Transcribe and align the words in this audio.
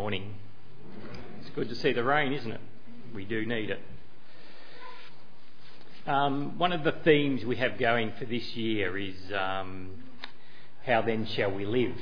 morning. 0.00 0.34
It's 1.42 1.50
good 1.50 1.68
to 1.68 1.74
see 1.74 1.92
the 1.92 2.02
rain, 2.02 2.32
isn't 2.32 2.50
it? 2.50 2.60
We 3.14 3.26
do 3.26 3.44
need 3.44 3.68
it. 3.68 3.80
Um, 6.06 6.56
one 6.56 6.72
of 6.72 6.84
the 6.84 6.92
themes 7.04 7.44
we 7.44 7.56
have 7.56 7.78
going 7.78 8.12
for 8.18 8.24
this 8.24 8.56
year 8.56 8.96
is 8.96 9.14
um, 9.38 9.90
how 10.86 11.02
then 11.02 11.26
shall 11.26 11.52
we 11.52 11.66
live? 11.66 11.96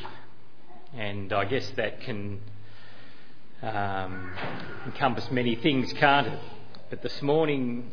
And 0.95 1.33
I 1.33 1.45
guess 1.45 1.69
that 1.71 2.01
can 2.03 2.41
um, 3.63 4.33
encompass 4.87 5.29
many 5.33 5.57
things, 5.57 5.93
can't 5.95 6.29
it? 6.29 6.39
But 6.91 7.03
this 7.03 7.21
morning, 7.21 7.91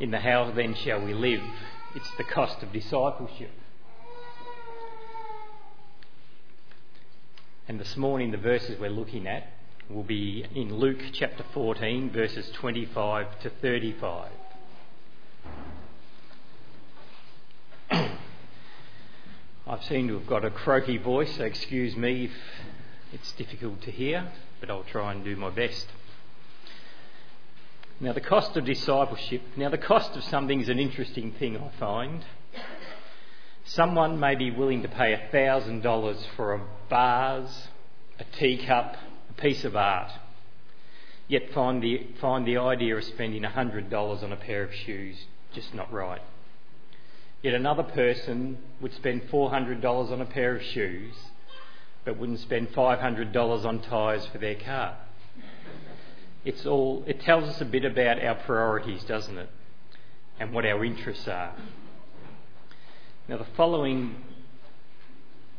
in 0.00 0.10
the 0.10 0.20
how 0.20 0.50
then 0.52 0.74
shall 0.74 1.04
we 1.04 1.12
live, 1.12 1.42
it's 1.94 2.10
the 2.16 2.24
cost 2.24 2.62
of 2.62 2.72
discipleship. 2.72 3.50
And 7.68 7.80
this 7.80 7.96
morning, 7.96 8.30
the 8.30 8.36
verses 8.36 8.78
we're 8.78 8.90
looking 8.90 9.26
at 9.26 9.48
will 9.90 10.04
be 10.04 10.46
in 10.54 10.72
Luke 10.76 11.00
chapter 11.12 11.44
14, 11.52 12.10
verses 12.10 12.48
25 12.54 13.40
to 13.40 13.50
35. 13.50 14.30
I 17.90 19.80
seem 19.80 20.06
to 20.06 20.14
have 20.14 20.28
got 20.28 20.44
a 20.44 20.50
croaky 20.50 20.96
voice, 20.96 21.34
so 21.38 21.42
excuse 21.42 21.96
me 21.96 22.26
if 22.26 22.30
it's 23.12 23.32
difficult 23.32 23.82
to 23.82 23.90
hear, 23.90 24.30
but 24.60 24.70
I'll 24.70 24.84
try 24.84 25.10
and 25.10 25.24
do 25.24 25.34
my 25.34 25.50
best. 25.50 25.88
Now, 27.98 28.12
the 28.12 28.20
cost 28.20 28.56
of 28.56 28.64
discipleship. 28.64 29.42
Now, 29.56 29.70
the 29.70 29.78
cost 29.78 30.14
of 30.14 30.22
something 30.22 30.60
is 30.60 30.68
an 30.68 30.78
interesting 30.78 31.32
thing, 31.32 31.56
I 31.56 31.70
find. 31.80 32.24
Someone 33.68 34.20
may 34.20 34.36
be 34.36 34.52
willing 34.52 34.82
to 34.82 34.88
pay 34.88 35.20
$1,000 35.32 36.26
for 36.36 36.54
a 36.54 36.60
vase, 36.88 37.68
a 38.20 38.24
teacup, 38.38 38.94
a 39.28 39.40
piece 39.40 39.64
of 39.64 39.74
art, 39.74 40.12
yet 41.26 41.52
find 41.52 41.82
the, 41.82 42.06
find 42.20 42.46
the 42.46 42.58
idea 42.58 42.96
of 42.96 43.02
spending 43.02 43.42
$100 43.42 44.22
on 44.22 44.32
a 44.32 44.36
pair 44.36 44.62
of 44.62 44.72
shoes 44.72 45.16
just 45.52 45.74
not 45.74 45.92
right. 45.92 46.20
Yet 47.42 47.54
another 47.54 47.82
person 47.82 48.58
would 48.80 48.94
spend 48.94 49.22
$400 49.22 49.84
on 50.12 50.20
a 50.20 50.26
pair 50.26 50.54
of 50.54 50.62
shoes, 50.62 51.14
but 52.04 52.16
wouldn't 52.16 52.40
spend 52.40 52.72
$500 52.72 53.64
on 53.64 53.80
tyres 53.80 54.26
for 54.26 54.38
their 54.38 54.54
car. 54.54 54.96
It's 56.44 56.64
all, 56.64 57.02
it 57.08 57.20
tells 57.20 57.48
us 57.48 57.60
a 57.60 57.64
bit 57.64 57.84
about 57.84 58.22
our 58.22 58.36
priorities, 58.36 59.02
doesn't 59.02 59.36
it? 59.36 59.50
And 60.38 60.52
what 60.52 60.64
our 60.64 60.84
interests 60.84 61.26
are. 61.26 61.56
Now, 63.28 63.38
the 63.38 63.46
following 63.56 64.14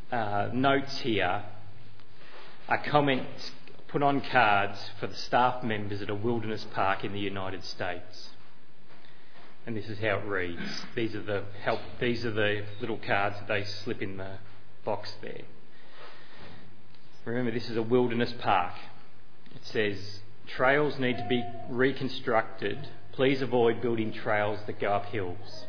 uh, 0.09 0.51
notes 0.53 0.99
here 0.99 1.43
are 2.69 2.77
comments 2.77 3.51
put 3.89 4.01
on 4.01 4.21
cards 4.21 4.79
for 5.01 5.07
the 5.07 5.15
staff 5.15 5.65
members 5.65 6.01
at 6.01 6.09
a 6.09 6.15
wilderness 6.15 6.65
park 6.73 7.03
in 7.03 7.11
the 7.11 7.19
United 7.19 7.65
States. 7.65 8.29
And 9.65 9.75
this 9.75 9.89
is 9.89 9.99
how 9.99 10.19
it 10.19 10.25
reads. 10.25 10.85
These 10.95 11.13
are 11.13 11.21
the 11.21 11.43
help. 11.61 11.81
These 11.99 12.25
are 12.25 12.31
the 12.31 12.63
little 12.79 12.99
cards 13.05 13.35
that 13.39 13.49
they 13.49 13.65
slip 13.65 14.01
in 14.01 14.15
the 14.15 14.37
box 14.85 15.15
there. 15.21 15.41
Remember, 17.25 17.51
this 17.51 17.69
is 17.69 17.75
a 17.75 17.81
wilderness 17.81 18.33
park. 18.39 18.75
It 19.53 19.65
says 19.65 20.21
trails 20.47 20.97
need 20.99 21.17
to 21.17 21.27
be 21.27 21.43
reconstructed. 21.69 22.87
Please 23.11 23.41
avoid 23.41 23.81
building 23.81 24.13
trails 24.13 24.59
that 24.67 24.79
go 24.79 24.93
up 24.93 25.07
hills. 25.07 25.65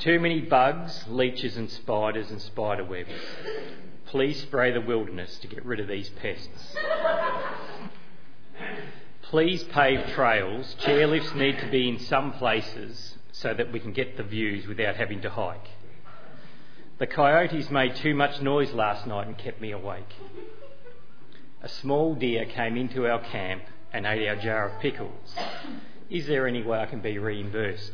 Too 0.00 0.18
many 0.18 0.40
bugs, 0.40 1.04
leeches, 1.08 1.58
and 1.58 1.68
spiders 1.70 2.30
and 2.30 2.40
spider 2.40 2.84
webs. 2.84 3.10
Please 4.06 4.40
spray 4.40 4.72
the 4.72 4.80
wilderness 4.80 5.38
to 5.40 5.46
get 5.46 5.62
rid 5.62 5.78
of 5.78 5.88
these 5.88 6.08
pests. 6.08 6.74
Please 9.20 9.62
pave 9.64 10.06
trails. 10.14 10.74
Chairlifts 10.80 11.34
need 11.36 11.58
to 11.58 11.70
be 11.70 11.86
in 11.86 11.98
some 11.98 12.32
places 12.32 13.18
so 13.32 13.52
that 13.52 13.72
we 13.72 13.78
can 13.78 13.92
get 13.92 14.16
the 14.16 14.22
views 14.22 14.66
without 14.66 14.96
having 14.96 15.20
to 15.20 15.28
hike. 15.28 15.68
The 16.98 17.06
coyotes 17.06 17.70
made 17.70 17.94
too 17.96 18.14
much 18.14 18.40
noise 18.40 18.72
last 18.72 19.06
night 19.06 19.26
and 19.26 19.36
kept 19.36 19.60
me 19.60 19.70
awake. 19.70 20.14
A 21.62 21.68
small 21.68 22.14
deer 22.14 22.46
came 22.46 22.78
into 22.78 23.06
our 23.06 23.20
camp 23.20 23.64
and 23.92 24.06
ate 24.06 24.26
our 24.26 24.36
jar 24.36 24.70
of 24.70 24.80
pickles. 24.80 25.36
Is 26.10 26.26
there 26.26 26.48
any 26.48 26.62
way 26.62 26.80
I 26.80 26.86
can 26.86 27.00
be 27.00 27.18
reimbursed? 27.18 27.92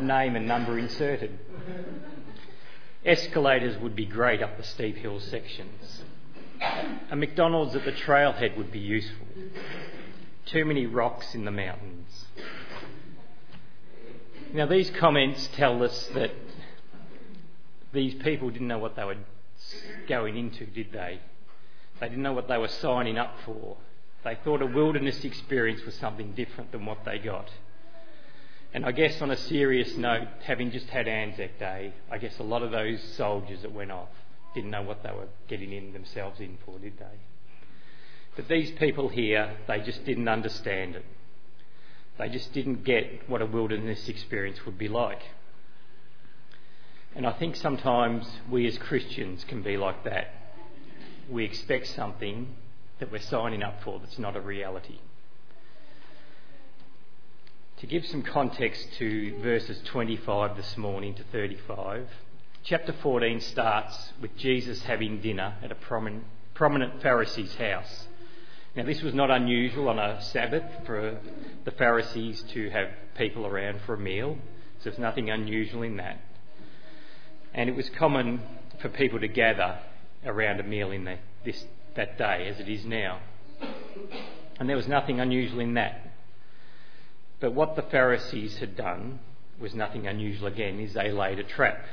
Name 0.00 0.36
and 0.36 0.46
number 0.46 0.78
inserted. 0.78 1.36
Escalators 3.04 3.76
would 3.78 3.96
be 3.96 4.06
great 4.06 4.40
up 4.40 4.56
the 4.56 4.62
steep 4.62 4.96
hill 4.96 5.18
sections. 5.18 6.04
A 7.10 7.16
McDonald's 7.16 7.74
at 7.74 7.84
the 7.84 7.90
trailhead 7.90 8.56
would 8.56 8.70
be 8.70 8.78
useful. 8.78 9.26
Too 10.46 10.64
many 10.64 10.86
rocks 10.86 11.34
in 11.34 11.44
the 11.44 11.50
mountains. 11.50 12.26
Now, 14.52 14.66
these 14.66 14.90
comments 14.90 15.48
tell 15.54 15.82
us 15.82 16.06
that 16.14 16.30
these 17.92 18.14
people 18.14 18.50
didn't 18.50 18.68
know 18.68 18.78
what 18.78 18.94
they 18.94 19.04
were 19.04 19.16
going 20.06 20.36
into, 20.36 20.66
did 20.66 20.92
they? 20.92 21.18
They 21.98 22.08
didn't 22.08 22.22
know 22.22 22.32
what 22.32 22.46
they 22.46 22.58
were 22.58 22.68
signing 22.68 23.18
up 23.18 23.34
for. 23.44 23.76
They 24.24 24.36
thought 24.44 24.62
a 24.62 24.66
wilderness 24.66 25.24
experience 25.24 25.82
was 25.84 25.94
something 25.96 26.32
different 26.32 26.72
than 26.72 26.86
what 26.86 27.04
they 27.04 27.18
got. 27.18 27.50
And 28.74 28.86
I 28.86 28.92
guess 28.92 29.20
on 29.20 29.30
a 29.30 29.36
serious 29.36 29.96
note, 29.96 30.28
having 30.44 30.70
just 30.70 30.88
had 30.88 31.06
Anzac 31.06 31.58
Day, 31.58 31.92
I 32.10 32.18
guess 32.18 32.38
a 32.38 32.42
lot 32.42 32.62
of 32.62 32.70
those 32.70 33.02
soldiers 33.16 33.62
that 33.62 33.72
went 33.72 33.90
off 33.90 34.08
didn't 34.54 34.70
know 34.70 34.82
what 34.82 35.02
they 35.02 35.10
were 35.10 35.28
getting 35.48 35.72
in 35.72 35.92
themselves 35.92 36.40
in 36.40 36.58
for, 36.64 36.78
did 36.78 36.98
they? 36.98 37.18
But 38.36 38.48
these 38.48 38.70
people 38.72 39.08
here, 39.08 39.56
they 39.66 39.80
just 39.80 40.04
didn't 40.04 40.28
understand 40.28 40.96
it. 40.96 41.04
They 42.18 42.28
just 42.28 42.52
didn't 42.52 42.84
get 42.84 43.28
what 43.28 43.42
a 43.42 43.46
wilderness 43.46 44.08
experience 44.08 44.64
would 44.64 44.78
be 44.78 44.88
like. 44.88 45.22
And 47.14 47.26
I 47.26 47.32
think 47.32 47.56
sometimes 47.56 48.26
we 48.50 48.66
as 48.66 48.78
Christians 48.78 49.44
can 49.44 49.62
be 49.62 49.76
like 49.76 50.04
that. 50.04 50.28
We 51.30 51.44
expect 51.44 51.88
something 51.88 52.54
that 53.02 53.10
we're 53.10 53.18
signing 53.18 53.64
up 53.64 53.82
for 53.82 53.98
that's 53.98 54.16
not 54.16 54.36
a 54.36 54.40
reality. 54.40 55.00
To 57.78 57.86
give 57.88 58.06
some 58.06 58.22
context 58.22 58.92
to 58.98 59.42
verses 59.42 59.80
25 59.86 60.56
this 60.56 60.76
morning 60.76 61.12
to 61.16 61.24
35, 61.32 62.06
chapter 62.62 62.92
14 63.02 63.40
starts 63.40 64.12
with 64.20 64.36
Jesus 64.36 64.84
having 64.84 65.20
dinner 65.20 65.56
at 65.64 65.72
a 65.72 65.74
prominent, 65.74 66.22
prominent 66.54 67.02
Pharisee's 67.02 67.52
house. 67.56 68.06
Now, 68.76 68.84
this 68.84 69.02
was 69.02 69.14
not 69.14 69.32
unusual 69.32 69.88
on 69.88 69.98
a 69.98 70.22
Sabbath 70.22 70.86
for 70.86 71.18
the 71.64 71.72
Pharisees 71.72 72.44
to 72.52 72.70
have 72.70 72.86
people 73.18 73.48
around 73.48 73.80
for 73.84 73.94
a 73.94 73.98
meal, 73.98 74.38
so 74.78 74.90
there's 74.90 75.00
nothing 75.00 75.28
unusual 75.28 75.82
in 75.82 75.96
that. 75.96 76.20
And 77.52 77.68
it 77.68 77.74
was 77.74 77.90
common 77.98 78.42
for 78.80 78.90
people 78.90 79.18
to 79.18 79.26
gather 79.26 79.80
around 80.24 80.60
a 80.60 80.62
meal 80.62 80.92
in 80.92 81.02
the, 81.02 81.18
this 81.44 81.64
that 81.94 82.18
day 82.18 82.48
as 82.48 82.60
it 82.60 82.68
is 82.68 82.84
now. 82.84 83.20
And 84.58 84.68
there 84.68 84.76
was 84.76 84.88
nothing 84.88 85.20
unusual 85.20 85.60
in 85.60 85.74
that. 85.74 86.12
But 87.40 87.54
what 87.54 87.76
the 87.76 87.82
Pharisees 87.82 88.58
had 88.58 88.76
done 88.76 89.18
was 89.60 89.74
nothing 89.74 90.06
unusual 90.06 90.46
again, 90.46 90.78
is 90.80 90.94
they 90.94 91.10
laid 91.10 91.38
a 91.38 91.44
trap. 91.44 91.84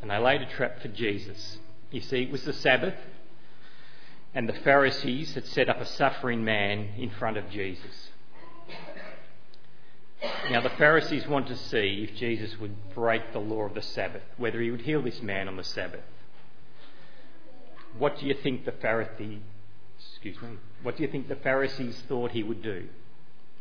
And 0.00 0.10
they 0.10 0.18
laid 0.18 0.42
a 0.42 0.46
trap 0.46 0.80
for 0.80 0.88
Jesus. 0.88 1.58
You 1.90 2.00
see, 2.00 2.22
it 2.22 2.30
was 2.30 2.44
the 2.44 2.52
Sabbath, 2.52 2.94
and 4.34 4.48
the 4.48 4.52
Pharisees 4.52 5.34
had 5.34 5.46
set 5.46 5.68
up 5.68 5.80
a 5.80 5.86
suffering 5.86 6.44
man 6.44 6.90
in 6.98 7.10
front 7.10 7.36
of 7.36 7.50
Jesus. 7.50 8.10
Now, 10.50 10.60
the 10.60 10.70
Pharisees 10.70 11.26
wanted 11.26 11.48
to 11.48 11.56
see 11.56 12.06
if 12.08 12.16
Jesus 12.16 12.58
would 12.58 12.94
break 12.94 13.32
the 13.32 13.38
law 13.38 13.62
of 13.62 13.74
the 13.74 13.82
Sabbath, 13.82 14.22
whether 14.36 14.60
he 14.60 14.70
would 14.70 14.82
heal 14.82 15.00
this 15.00 15.22
man 15.22 15.48
on 15.48 15.56
the 15.56 15.64
Sabbath. 15.64 16.02
What 17.98 18.18
do 18.18 18.26
you 18.26 18.34
think 18.34 18.64
the 18.64 18.72
Pharisees, 18.72 19.40
excuse 20.12 20.40
me, 20.40 20.50
what 20.82 20.96
do 20.96 21.02
you 21.02 21.08
think 21.08 21.28
the 21.28 21.36
Pharisees 21.36 22.00
thought 22.08 22.30
he 22.30 22.42
would 22.42 22.62
do? 22.62 22.88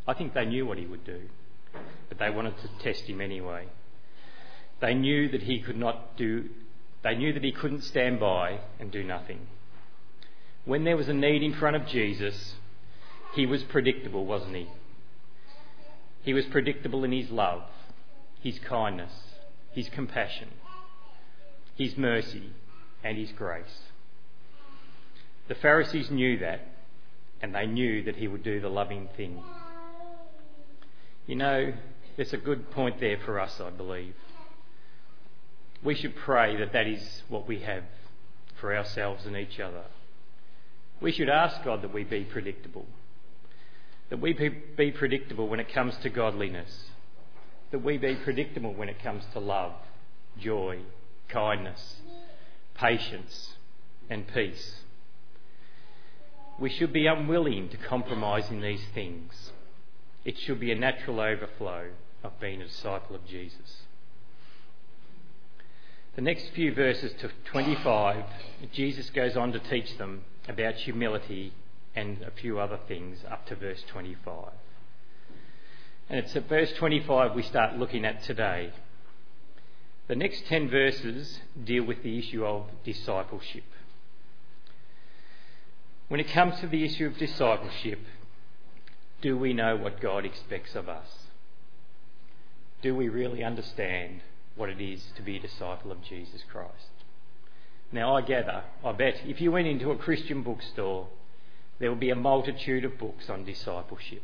I 0.07 0.13
think 0.13 0.33
they 0.33 0.45
knew 0.45 0.65
what 0.65 0.77
he 0.77 0.85
would 0.85 1.03
do, 1.03 1.21
but 2.07 2.19
they 2.19 2.29
wanted 2.29 2.55
to 2.59 2.69
test 2.83 3.03
him 3.03 3.19
anyway. 3.19 3.67
They 4.79 4.93
knew 4.93 5.27
that 5.29 5.43
he 5.43 5.59
could 5.59 5.77
not 5.77 6.17
do, 6.17 6.49
they 7.03 7.15
knew 7.15 7.33
that 7.33 7.43
he 7.43 7.51
couldn't 7.51 7.83
stand 7.83 8.19
by 8.19 8.59
and 8.79 8.91
do 8.91 9.03
nothing. 9.03 9.47
When 10.65 10.83
there 10.83 10.97
was 10.97 11.09
a 11.09 11.13
need 11.13 11.41
in 11.41 11.53
front 11.53 11.75
of 11.75 11.87
Jesus, 11.87 12.55
he 13.33 13.45
was 13.45 13.63
predictable, 13.63 14.25
wasn't 14.25 14.55
he? 14.55 14.67
He 16.23 16.33
was 16.33 16.45
predictable 16.45 17.03
in 17.03 17.11
his 17.11 17.31
love, 17.31 17.63
his 18.41 18.59
kindness, 18.59 19.13
his 19.71 19.89
compassion, 19.89 20.49
his 21.75 21.97
mercy, 21.97 22.51
and 23.03 23.17
his 23.17 23.31
grace. 23.31 23.86
The 25.47 25.55
Pharisees 25.55 26.11
knew 26.11 26.39
that, 26.39 26.61
and 27.41 27.55
they 27.55 27.65
knew 27.65 28.03
that 28.03 28.15
he 28.15 28.27
would 28.27 28.43
do 28.43 28.59
the 28.59 28.69
loving 28.69 29.07
thing. 29.15 29.41
You 31.25 31.35
know, 31.35 31.73
there's 32.15 32.33
a 32.33 32.37
good 32.37 32.71
point 32.71 32.99
there 32.99 33.17
for 33.25 33.39
us, 33.39 33.59
I 33.61 33.69
believe. 33.69 34.15
We 35.83 35.95
should 35.95 36.15
pray 36.15 36.57
that 36.57 36.73
that 36.73 36.87
is 36.87 37.23
what 37.29 37.47
we 37.47 37.59
have 37.59 37.83
for 38.59 38.75
ourselves 38.75 39.25
and 39.25 39.37
each 39.37 39.59
other. 39.59 39.83
We 40.99 41.11
should 41.11 41.29
ask 41.29 41.63
God 41.63 41.83
that 41.83 41.93
we 41.93 42.03
be 42.03 42.23
predictable. 42.23 42.85
That 44.09 44.19
we 44.19 44.33
be 44.33 44.91
predictable 44.91 45.47
when 45.47 45.59
it 45.59 45.71
comes 45.71 45.95
to 45.97 46.09
godliness. 46.09 46.85
That 47.71 47.83
we 47.83 47.97
be 47.97 48.15
predictable 48.15 48.73
when 48.73 48.89
it 48.89 49.01
comes 49.03 49.23
to 49.33 49.39
love, 49.39 49.73
joy, 50.39 50.79
kindness, 51.29 51.97
patience, 52.73 53.53
and 54.09 54.27
peace. 54.27 54.77
We 56.59 56.69
should 56.69 56.91
be 56.91 57.05
unwilling 57.05 57.69
to 57.69 57.77
compromise 57.77 58.49
in 58.49 58.61
these 58.61 58.83
things. 58.93 59.51
It 60.25 60.37
should 60.39 60.59
be 60.59 60.71
a 60.71 60.75
natural 60.75 61.19
overflow 61.19 61.89
of 62.23 62.39
being 62.39 62.61
a 62.61 62.67
disciple 62.67 63.15
of 63.15 63.25
Jesus. 63.27 63.83
The 66.15 66.21
next 66.21 66.49
few 66.49 66.73
verses 66.73 67.13
to 67.21 67.29
25, 67.51 68.25
Jesus 68.73 69.11
goes 69.11 69.37
on 69.37 69.51
to 69.51 69.59
teach 69.59 69.97
them 69.99 70.23
about 70.47 70.73
humility 70.73 71.53
and 71.95 72.23
a 72.23 72.31
few 72.31 72.59
other 72.59 72.79
things 72.87 73.19
up 73.29 73.45
to 73.47 73.55
verse 73.55 73.83
25. 73.87 74.49
And 76.09 76.19
it's 76.19 76.35
at 76.35 76.49
verse 76.49 76.73
25 76.73 77.35
we 77.35 77.43
start 77.43 77.77
looking 77.77 78.03
at 78.03 78.23
today. 78.23 78.71
The 80.07 80.15
next 80.15 80.47
10 80.47 80.69
verses 80.69 81.39
deal 81.63 81.83
with 81.83 82.01
the 82.01 82.17
issue 82.17 82.43
of 82.45 82.65
discipleship. 82.83 83.65
When 86.07 86.19
it 86.19 86.29
comes 86.29 86.59
to 86.61 86.67
the 86.67 86.85
issue 86.85 87.05
of 87.05 87.17
discipleship, 87.17 87.99
do 89.21 89.37
we 89.37 89.53
know 89.53 89.75
what 89.75 89.99
God 89.99 90.25
expects 90.25 90.75
of 90.75 90.87
us? 90.87 91.07
Do 92.81 92.95
we 92.95 93.09
really 93.09 93.43
understand 93.43 94.21
what 94.55 94.69
it 94.69 94.79
is 94.79 95.03
to 95.15 95.21
be 95.21 95.37
a 95.37 95.41
disciple 95.41 95.91
of 95.91 96.03
Jesus 96.03 96.43
Christ? 96.49 96.91
Now, 97.91 98.15
I 98.15 98.21
gather, 98.21 98.63
I 98.85 98.91
bet, 98.93 99.21
if 99.25 99.41
you 99.41 99.51
went 99.51 99.67
into 99.67 99.91
a 99.91 99.97
Christian 99.97 100.43
bookstore, 100.43 101.07
there 101.79 101.89
would 101.89 101.99
be 101.99 102.09
a 102.09 102.15
multitude 102.15 102.85
of 102.85 102.97
books 102.97 103.29
on 103.29 103.43
discipleship, 103.43 104.23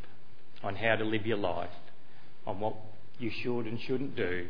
on 0.63 0.75
how 0.75 0.95
to 0.95 1.03
live 1.03 1.25
your 1.25 1.37
life, 1.37 1.69
on 2.47 2.59
what 2.59 2.75
you 3.19 3.29
should 3.29 3.65
and 3.65 3.79
shouldn't 3.79 4.15
do. 4.15 4.47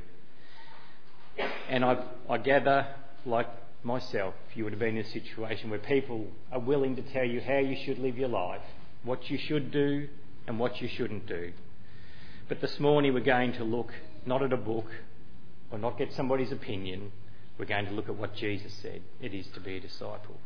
And 1.70 1.84
I, 1.84 2.04
I 2.30 2.38
gather, 2.38 2.88
like 3.26 3.48
myself, 3.84 4.34
you 4.54 4.64
would 4.64 4.74
have 4.74 4.80
been 4.80 4.98
in 4.98 5.06
a 5.06 5.10
situation 5.10 5.70
where 5.70 5.80
people 5.80 6.28
are 6.52 6.60
willing 6.60 6.96
to 6.96 7.02
tell 7.02 7.26
you 7.26 7.42
how 7.42 7.58
you 7.58 7.76
should 7.86 8.00
live 8.00 8.18
your 8.18 8.30
life, 8.30 8.62
what 9.04 9.30
you 9.30 9.38
should 9.38 9.72
do 9.72 10.08
and 10.48 10.60
what 10.60 10.82
you 10.82 10.88
shouldn't 10.88 11.28
do. 11.28 11.52
But 12.48 12.62
this 12.62 12.80
morning 12.80 13.14
we're 13.14 13.22
going 13.22 13.54
to 13.54 13.64
look 13.64 13.92
not 14.26 14.44
at 14.44 14.54
a 14.54 14.58
book 14.58 14.88
or 15.72 15.78
not 15.78 15.98
get 15.98 16.14
somebody's 16.14 16.52
opinion, 16.52 17.12
we're 17.58 17.66
going 17.66 17.86
to 17.86 17.94
look 17.94 18.10
at 18.10 18.16
what 18.16 18.36
Jesus 18.36 18.74
said 18.74 19.02
it 19.22 19.34
is 19.34 19.48
to 19.54 19.60
be 19.60 19.78
a 19.78 19.80
disciple. 19.80 20.38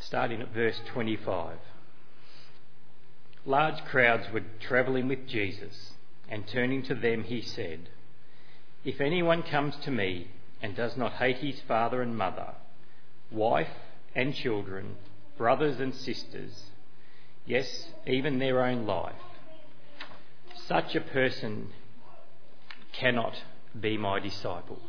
Starting 0.00 0.40
at 0.40 0.52
verse 0.54 0.80
25. 0.86 1.58
Large 3.44 3.84
crowds 3.84 4.26
were 4.32 4.42
travelling 4.60 5.08
with 5.08 5.26
Jesus, 5.26 5.92
and 6.28 6.46
turning 6.46 6.82
to 6.82 6.94
them, 6.94 7.24
he 7.24 7.40
said, 7.40 7.88
if 8.84 9.00
anyone 9.00 9.42
comes 9.42 9.76
to 9.84 9.90
me 9.90 10.28
and 10.62 10.76
does 10.76 10.96
not 10.96 11.14
hate 11.14 11.38
his 11.38 11.60
father 11.66 12.02
and 12.02 12.16
mother, 12.16 12.54
wife 13.30 13.68
and 14.14 14.34
children, 14.34 14.96
brothers 15.36 15.80
and 15.80 15.94
sisters, 15.94 16.64
yes, 17.46 17.88
even 18.06 18.38
their 18.38 18.64
own 18.64 18.86
life, 18.86 19.14
such 20.66 20.94
a 20.94 21.00
person 21.00 21.68
cannot 22.92 23.34
be 23.78 23.96
my 23.96 24.18
disciple. 24.18 24.80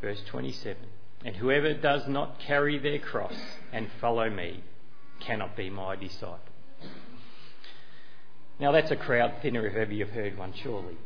Verse 0.00 0.22
27 0.26 0.76
And 1.24 1.36
whoever 1.36 1.74
does 1.74 2.08
not 2.08 2.40
carry 2.40 2.78
their 2.78 2.98
cross 2.98 3.34
and 3.72 3.88
follow 4.00 4.28
me 4.30 4.62
cannot 5.20 5.56
be 5.56 5.70
my 5.70 5.96
disciple. 5.96 6.38
Now 8.58 8.72
that's 8.72 8.90
a 8.90 8.96
crowd 8.96 9.34
thinner 9.42 9.66
if 9.66 9.74
ever 9.74 9.92
you've 9.92 10.10
heard 10.10 10.36
one, 10.36 10.52
surely. 10.54 10.96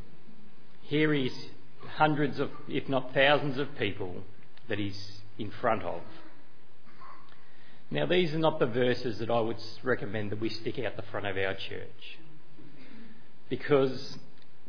Here 0.89 1.13
is 1.13 1.33
hundreds 1.97 2.39
of, 2.39 2.51
if 2.69 2.89
not 2.89 3.13
thousands 3.13 3.59
of 3.59 3.77
people 3.77 4.23
that 4.69 4.79
he's 4.79 5.21
in 5.37 5.51
front 5.51 5.83
of. 5.83 6.01
Now, 7.91 8.07
these 8.07 8.35
are 8.35 8.39
not 8.39 8.61
the 8.61 8.67
verses 8.67 9.19
that 9.19 9.31
I 9.31 9.41
would 9.41 9.59
recommend 9.83 10.31
that 10.31 10.41
we 10.41 10.49
stick 10.49 10.79
out 10.79 10.97
the 10.97 11.03
front 11.03 11.27
of 11.27 11.37
our 11.37 11.55
church 11.55 12.19
because 13.49 14.17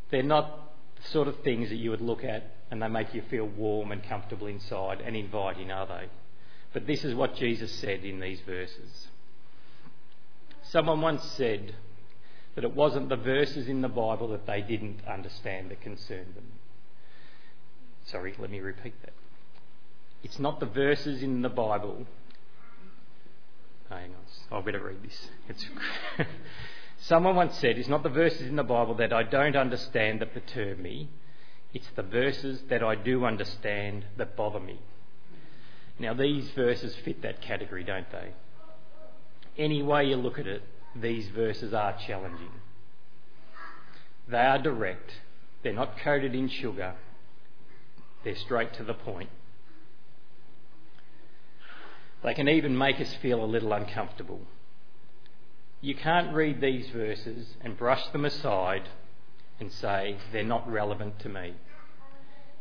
they're 0.10 0.24
not 0.24 0.74
the 0.96 1.08
sort 1.10 1.28
of 1.28 1.40
things 1.42 1.70
that 1.70 1.76
you 1.76 1.92
would 1.92 2.02
look 2.02 2.24
at 2.24 2.52
and 2.72 2.82
they 2.82 2.88
make 2.88 3.14
you 3.14 3.22
feel 3.30 3.46
warm 3.46 3.92
and 3.92 4.04
comfortable 4.04 4.48
inside 4.48 5.02
and 5.02 5.16
inviting, 5.16 5.72
are 5.72 5.86
they? 5.86 6.08
But 6.74 6.88
this 6.88 7.04
is 7.04 7.14
what 7.14 7.36
Jesus 7.36 7.72
said 7.72 8.04
in 8.04 8.20
these 8.20 8.42
verses. 8.42 9.08
Someone 10.64 11.02
once 11.02 11.24
said, 11.24 11.76
that 12.58 12.64
it 12.64 12.76
wasn't 12.76 13.08
the 13.08 13.16
verses 13.16 13.68
in 13.68 13.82
the 13.82 13.88
Bible 13.88 14.30
that 14.30 14.48
they 14.48 14.62
didn't 14.62 15.02
understand 15.08 15.70
that 15.70 15.80
concerned 15.80 16.34
them. 16.34 16.54
Sorry, 18.08 18.34
let 18.40 18.50
me 18.50 18.62
repeat 18.62 18.96
that. 19.04 19.14
It's 20.24 20.40
not 20.40 20.60
the 20.60 20.66
verses 20.66 21.22
in 21.22 21.44
the 21.44 21.50
Bible. 21.50 22.08
hang 23.90 24.10
on, 24.10 24.58
I 24.58 24.66
better 24.66 24.84
read 24.84 25.04
this. 25.04 25.68
Someone 26.98 27.36
once 27.36 27.56
said, 27.60 27.78
It's 27.78 27.88
not 27.88 28.02
the 28.02 28.10
verses 28.10 28.48
in 28.48 28.56
the 28.56 28.64
Bible 28.64 28.96
that 28.96 29.14
I 29.14 29.22
don't 29.22 29.56
understand 29.56 30.22
that 30.22 30.34
perturb 30.34 30.80
me, 30.80 31.10
it's 31.76 31.90
the 31.96 32.02
verses 32.02 32.64
that 32.72 32.82
I 32.82 32.96
do 32.96 33.24
understand 33.24 34.04
that 34.18 34.36
bother 34.36 34.60
me. 34.60 34.80
Now, 36.00 36.16
these 36.16 36.50
verses 36.56 36.96
fit 37.06 37.22
that 37.22 37.40
category, 37.40 37.84
don't 37.84 38.12
they? 38.12 38.34
Any 39.60 39.84
way 39.84 40.06
you 40.06 40.16
look 40.16 40.40
at 40.40 40.48
it, 40.48 40.64
these 41.02 41.28
verses 41.30 41.74
are 41.74 41.98
challenging. 42.06 42.52
They 44.28 44.38
are 44.38 44.62
direct, 44.62 45.12
they're 45.64 45.74
not 45.74 45.98
coated 46.00 46.36
in 46.36 46.50
sugar, 46.50 46.96
they're 48.24 48.36
straight 48.36 48.74
to 48.74 48.84
the 48.84 48.94
point. 48.94 49.30
They 52.24 52.34
can 52.34 52.50
even 52.50 52.78
make 52.78 53.00
us 53.00 53.14
feel 53.22 53.44
a 53.44 53.46
little 53.46 53.72
uncomfortable. 53.74 54.42
You 55.80 55.96
can't 55.96 56.34
read 56.34 56.60
these 56.60 56.90
verses 56.90 57.56
and 57.62 57.78
brush 57.78 58.06
them 58.08 58.26
aside 58.26 58.90
and 59.60 59.72
say 59.72 60.18
they're 60.32 60.44
not 60.44 60.70
relevant 60.70 61.20
to 61.20 61.30
me. 61.30 61.54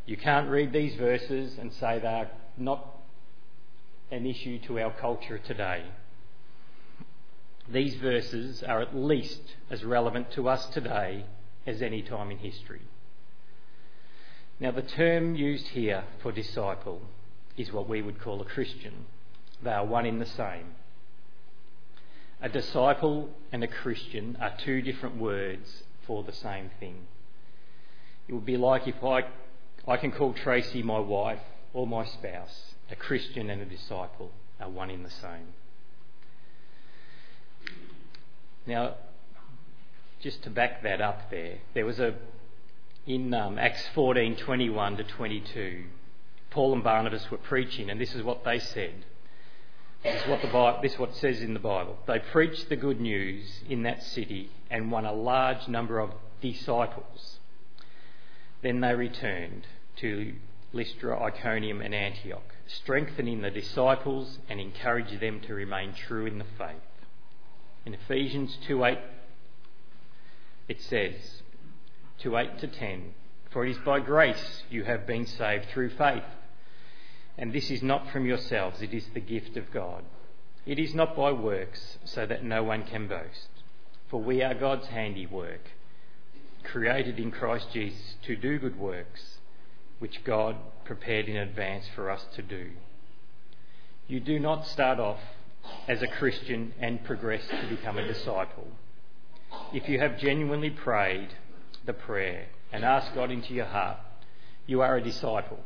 You 0.04 0.16
can't 0.16 0.48
read 0.48 0.72
these 0.72 0.94
verses 0.94 1.58
and 1.58 1.72
say 1.72 1.98
they're 1.98 2.30
not 2.56 2.86
an 4.10 4.26
issue 4.26 4.58
to 4.66 4.78
our 4.78 4.92
culture 4.92 5.38
today 5.38 5.84
these 7.68 7.94
verses 7.96 8.62
are 8.62 8.80
at 8.80 8.94
least 8.94 9.40
as 9.70 9.84
relevant 9.84 10.30
to 10.32 10.48
us 10.48 10.66
today 10.66 11.24
as 11.66 11.82
any 11.82 12.02
time 12.02 12.30
in 12.30 12.38
history. 12.38 12.82
Now, 14.60 14.70
the 14.70 14.82
term 14.82 15.34
used 15.34 15.68
here 15.68 16.04
for 16.22 16.32
disciple 16.32 17.02
is 17.56 17.72
what 17.72 17.88
we 17.88 18.02
would 18.02 18.20
call 18.20 18.40
a 18.40 18.44
Christian. 18.44 19.06
They 19.62 19.70
are 19.70 19.84
one 19.84 20.06
in 20.06 20.18
the 20.18 20.26
same. 20.26 20.76
A 22.40 22.48
disciple 22.48 23.30
and 23.50 23.64
a 23.64 23.68
Christian 23.68 24.36
are 24.40 24.54
two 24.64 24.82
different 24.82 25.16
words 25.16 25.82
for 26.06 26.22
the 26.22 26.32
same 26.32 26.70
thing. 26.78 27.06
It 28.28 28.34
would 28.34 28.46
be 28.46 28.56
like 28.56 28.86
if 28.86 29.02
I, 29.02 29.24
I 29.88 29.96
can 29.96 30.12
call 30.12 30.32
Tracy 30.32 30.82
my 30.82 30.98
wife 30.98 31.40
or 31.72 31.86
my 31.86 32.04
spouse. 32.04 32.74
A 32.90 32.96
Christian 32.96 33.50
and 33.50 33.62
a 33.62 33.66
disciple 33.66 34.30
are 34.60 34.68
one 34.68 34.90
in 34.90 35.02
the 35.02 35.10
same. 35.10 35.54
Now, 38.66 38.94
just 40.20 40.42
to 40.42 40.50
back 40.50 40.82
that 40.82 41.00
up 41.00 41.30
there, 41.30 41.58
there 41.74 41.86
was 41.86 42.00
a, 42.00 42.14
in 43.06 43.32
um, 43.32 43.58
Acts 43.58 43.86
14 43.94 44.36
21 44.36 44.96
to 44.96 45.04
22, 45.04 45.84
Paul 46.50 46.72
and 46.72 46.82
Barnabas 46.82 47.30
were 47.30 47.38
preaching, 47.38 47.90
and 47.90 48.00
this 48.00 48.14
is 48.14 48.22
what 48.22 48.44
they 48.44 48.58
said. 48.58 49.04
This 50.02 50.22
is 50.22 50.28
what, 50.28 50.42
the, 50.42 50.78
this 50.82 50.92
is 50.92 50.98
what 50.98 51.10
it 51.10 51.16
says 51.16 51.40
in 51.40 51.54
the 51.54 51.60
Bible. 51.60 51.98
They 52.06 52.18
preached 52.18 52.68
the 52.68 52.76
good 52.76 53.00
news 53.00 53.60
in 53.68 53.82
that 53.84 54.02
city 54.02 54.50
and 54.70 54.90
won 54.90 55.04
a 55.04 55.12
large 55.12 55.68
number 55.68 55.98
of 55.98 56.10
disciples. 56.40 57.38
Then 58.62 58.80
they 58.80 58.94
returned 58.94 59.66
to 59.96 60.34
Lystra, 60.72 61.20
Iconium, 61.22 61.80
and 61.80 61.94
Antioch, 61.94 62.54
strengthening 62.66 63.42
the 63.42 63.50
disciples 63.50 64.38
and 64.48 64.60
encouraging 64.60 65.20
them 65.20 65.40
to 65.40 65.54
remain 65.54 65.94
true 65.94 66.26
in 66.26 66.38
the 66.38 66.46
faith. 66.58 66.82
In 67.86 67.94
Ephesians 67.94 68.58
2 68.66 68.84
8, 68.84 68.98
it 70.66 70.82
says, 70.82 71.14
2 72.18 72.36
8 72.36 72.58
to 72.58 72.66
10, 72.66 73.14
For 73.50 73.64
it 73.64 73.70
is 73.70 73.78
by 73.78 74.00
grace 74.00 74.64
you 74.68 74.82
have 74.82 75.06
been 75.06 75.24
saved 75.24 75.66
through 75.66 75.90
faith. 75.90 76.24
And 77.38 77.52
this 77.52 77.70
is 77.70 77.84
not 77.84 78.10
from 78.10 78.26
yourselves, 78.26 78.82
it 78.82 78.92
is 78.92 79.06
the 79.14 79.20
gift 79.20 79.56
of 79.56 79.70
God. 79.70 80.02
It 80.66 80.80
is 80.80 80.96
not 80.96 81.14
by 81.14 81.30
works, 81.30 81.98
so 82.04 82.26
that 82.26 82.42
no 82.42 82.64
one 82.64 82.82
can 82.82 83.06
boast. 83.06 83.50
For 84.08 84.20
we 84.20 84.42
are 84.42 84.54
God's 84.54 84.88
handiwork, 84.88 85.70
created 86.64 87.20
in 87.20 87.30
Christ 87.30 87.68
Jesus 87.72 88.16
to 88.24 88.34
do 88.34 88.58
good 88.58 88.80
works, 88.80 89.38
which 90.00 90.24
God 90.24 90.56
prepared 90.84 91.28
in 91.28 91.36
advance 91.36 91.84
for 91.94 92.10
us 92.10 92.26
to 92.34 92.42
do. 92.42 92.70
You 94.08 94.18
do 94.18 94.40
not 94.40 94.66
start 94.66 94.98
off 94.98 95.20
as 95.88 96.02
a 96.02 96.06
Christian 96.06 96.72
and 96.78 97.04
progress 97.04 97.42
to 97.48 97.66
become 97.68 97.98
a 97.98 98.06
disciple. 98.06 98.66
If 99.72 99.88
you 99.88 99.98
have 99.98 100.18
genuinely 100.18 100.70
prayed 100.70 101.28
the 101.84 101.92
prayer 101.92 102.46
and 102.72 102.84
asked 102.84 103.14
God 103.14 103.30
into 103.30 103.54
your 103.54 103.66
heart, 103.66 103.98
you 104.66 104.80
are 104.82 104.96
a 104.96 105.02
disciple. 105.02 105.60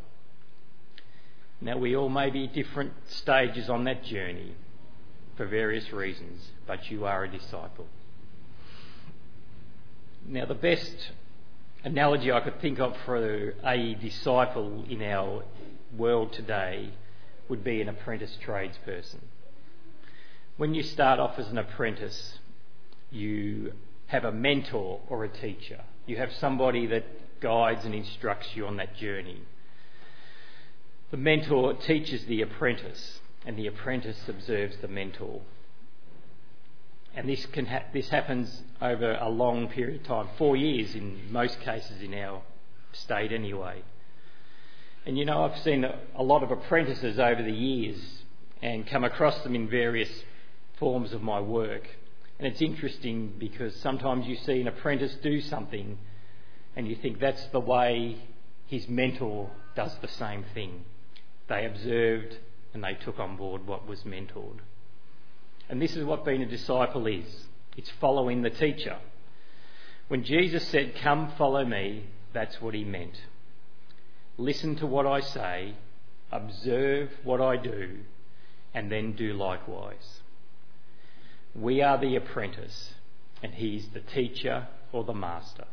Now, 1.60 1.76
we 1.76 1.96
all 1.96 2.08
may 2.08 2.30
be 2.30 2.46
different 2.46 2.92
stages 3.06 3.68
on 3.68 3.84
that 3.84 4.04
journey 4.04 4.54
for 5.36 5.46
various 5.46 5.92
reasons, 5.92 6.50
but 6.66 6.90
you 6.90 7.04
are 7.04 7.24
a 7.24 7.28
disciple. 7.30 7.86
Now, 10.26 10.46
the 10.46 10.54
best 10.54 11.12
analogy 11.84 12.30
I 12.30 12.40
could 12.40 12.60
think 12.60 12.78
of 12.78 12.96
for 13.04 13.54
a 13.64 13.94
disciple 13.94 14.84
in 14.88 15.02
our 15.02 15.44
world 15.96 16.32
today 16.32 16.90
would 17.48 17.64
be 17.64 17.80
an 17.80 17.88
apprentice 17.88 18.36
tradesperson. 18.46 19.20
When 20.60 20.74
you 20.74 20.82
start 20.82 21.18
off 21.18 21.38
as 21.38 21.48
an 21.48 21.56
apprentice, 21.56 22.38
you 23.10 23.72
have 24.08 24.26
a 24.26 24.30
mentor 24.30 25.00
or 25.08 25.24
a 25.24 25.28
teacher. 25.30 25.80
You 26.04 26.18
have 26.18 26.34
somebody 26.34 26.86
that 26.88 27.40
guides 27.40 27.86
and 27.86 27.94
instructs 27.94 28.54
you 28.54 28.66
on 28.66 28.76
that 28.76 28.94
journey. 28.94 29.40
The 31.12 31.16
mentor 31.16 31.72
teaches 31.72 32.26
the 32.26 32.42
apprentice, 32.42 33.20
and 33.46 33.56
the 33.56 33.68
apprentice 33.68 34.28
observes 34.28 34.76
the 34.82 34.88
mentor. 34.88 35.40
And 37.14 37.26
this, 37.26 37.46
can 37.46 37.64
ha- 37.64 37.86
this 37.94 38.10
happens 38.10 38.62
over 38.82 39.16
a 39.18 39.30
long 39.30 39.66
period 39.68 40.02
of 40.02 40.06
time, 40.06 40.28
four 40.36 40.58
years 40.58 40.94
in 40.94 41.32
most 41.32 41.58
cases 41.60 42.02
in 42.02 42.12
our 42.12 42.42
state 42.92 43.32
anyway. 43.32 43.82
And 45.06 45.16
you 45.16 45.24
know, 45.24 45.42
I've 45.42 45.58
seen 45.60 45.84
a, 45.84 45.98
a 46.14 46.22
lot 46.22 46.42
of 46.42 46.50
apprentices 46.50 47.18
over 47.18 47.42
the 47.42 47.50
years 47.50 48.24
and 48.60 48.86
come 48.86 49.04
across 49.04 49.42
them 49.42 49.54
in 49.54 49.66
various 49.66 50.10
forms 50.80 51.12
of 51.12 51.22
my 51.22 51.38
work. 51.38 51.86
And 52.38 52.48
it's 52.48 52.62
interesting 52.62 53.34
because 53.38 53.76
sometimes 53.76 54.26
you 54.26 54.34
see 54.34 54.60
an 54.60 54.66
apprentice 54.66 55.14
do 55.22 55.40
something 55.42 55.98
and 56.74 56.88
you 56.88 56.96
think 56.96 57.20
that's 57.20 57.44
the 57.48 57.60
way 57.60 58.16
his 58.66 58.88
mentor 58.88 59.50
does 59.76 59.94
the 60.00 60.08
same 60.08 60.44
thing. 60.54 60.84
They 61.48 61.66
observed 61.66 62.38
and 62.72 62.82
they 62.82 62.94
took 62.94 63.18
on 63.18 63.36
board 63.36 63.66
what 63.66 63.86
was 63.86 64.00
mentored. 64.04 64.60
And 65.68 65.80
this 65.82 65.96
is 65.96 66.04
what 66.04 66.24
being 66.24 66.42
a 66.42 66.46
disciple 66.46 67.06
is 67.06 67.44
it's 67.76 67.90
following 68.00 68.42
the 68.42 68.50
teacher. 68.50 68.96
When 70.08 70.24
Jesus 70.24 70.66
said, 70.66 70.94
Come, 70.96 71.32
follow 71.36 71.64
me, 71.64 72.06
that's 72.32 72.60
what 72.60 72.74
he 72.74 72.84
meant. 72.84 73.20
Listen 74.38 74.76
to 74.76 74.86
what 74.86 75.06
I 75.06 75.20
say, 75.20 75.74
observe 76.32 77.10
what 77.22 77.40
I 77.40 77.56
do, 77.56 77.98
and 78.72 78.90
then 78.90 79.12
do 79.12 79.34
likewise. 79.34 80.19
We 81.54 81.82
are 81.82 81.98
the 81.98 82.16
apprentice, 82.16 82.94
and 83.42 83.54
he's 83.54 83.88
the 83.88 84.00
teacher 84.00 84.68
or 84.92 85.04
the 85.04 85.14
master. 85.14 85.64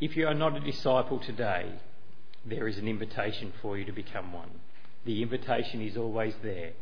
If 0.00 0.16
you 0.16 0.28
are 0.28 0.34
not 0.34 0.56
a 0.56 0.60
disciple 0.60 1.18
today, 1.18 1.72
there 2.46 2.68
is 2.68 2.78
an 2.78 2.86
invitation 2.86 3.52
for 3.60 3.76
you 3.76 3.84
to 3.84 3.92
become 3.92 4.32
one. 4.32 4.50
The 5.04 5.22
invitation 5.22 5.82
is 5.82 5.96
always 5.96 6.34
there 6.42 6.72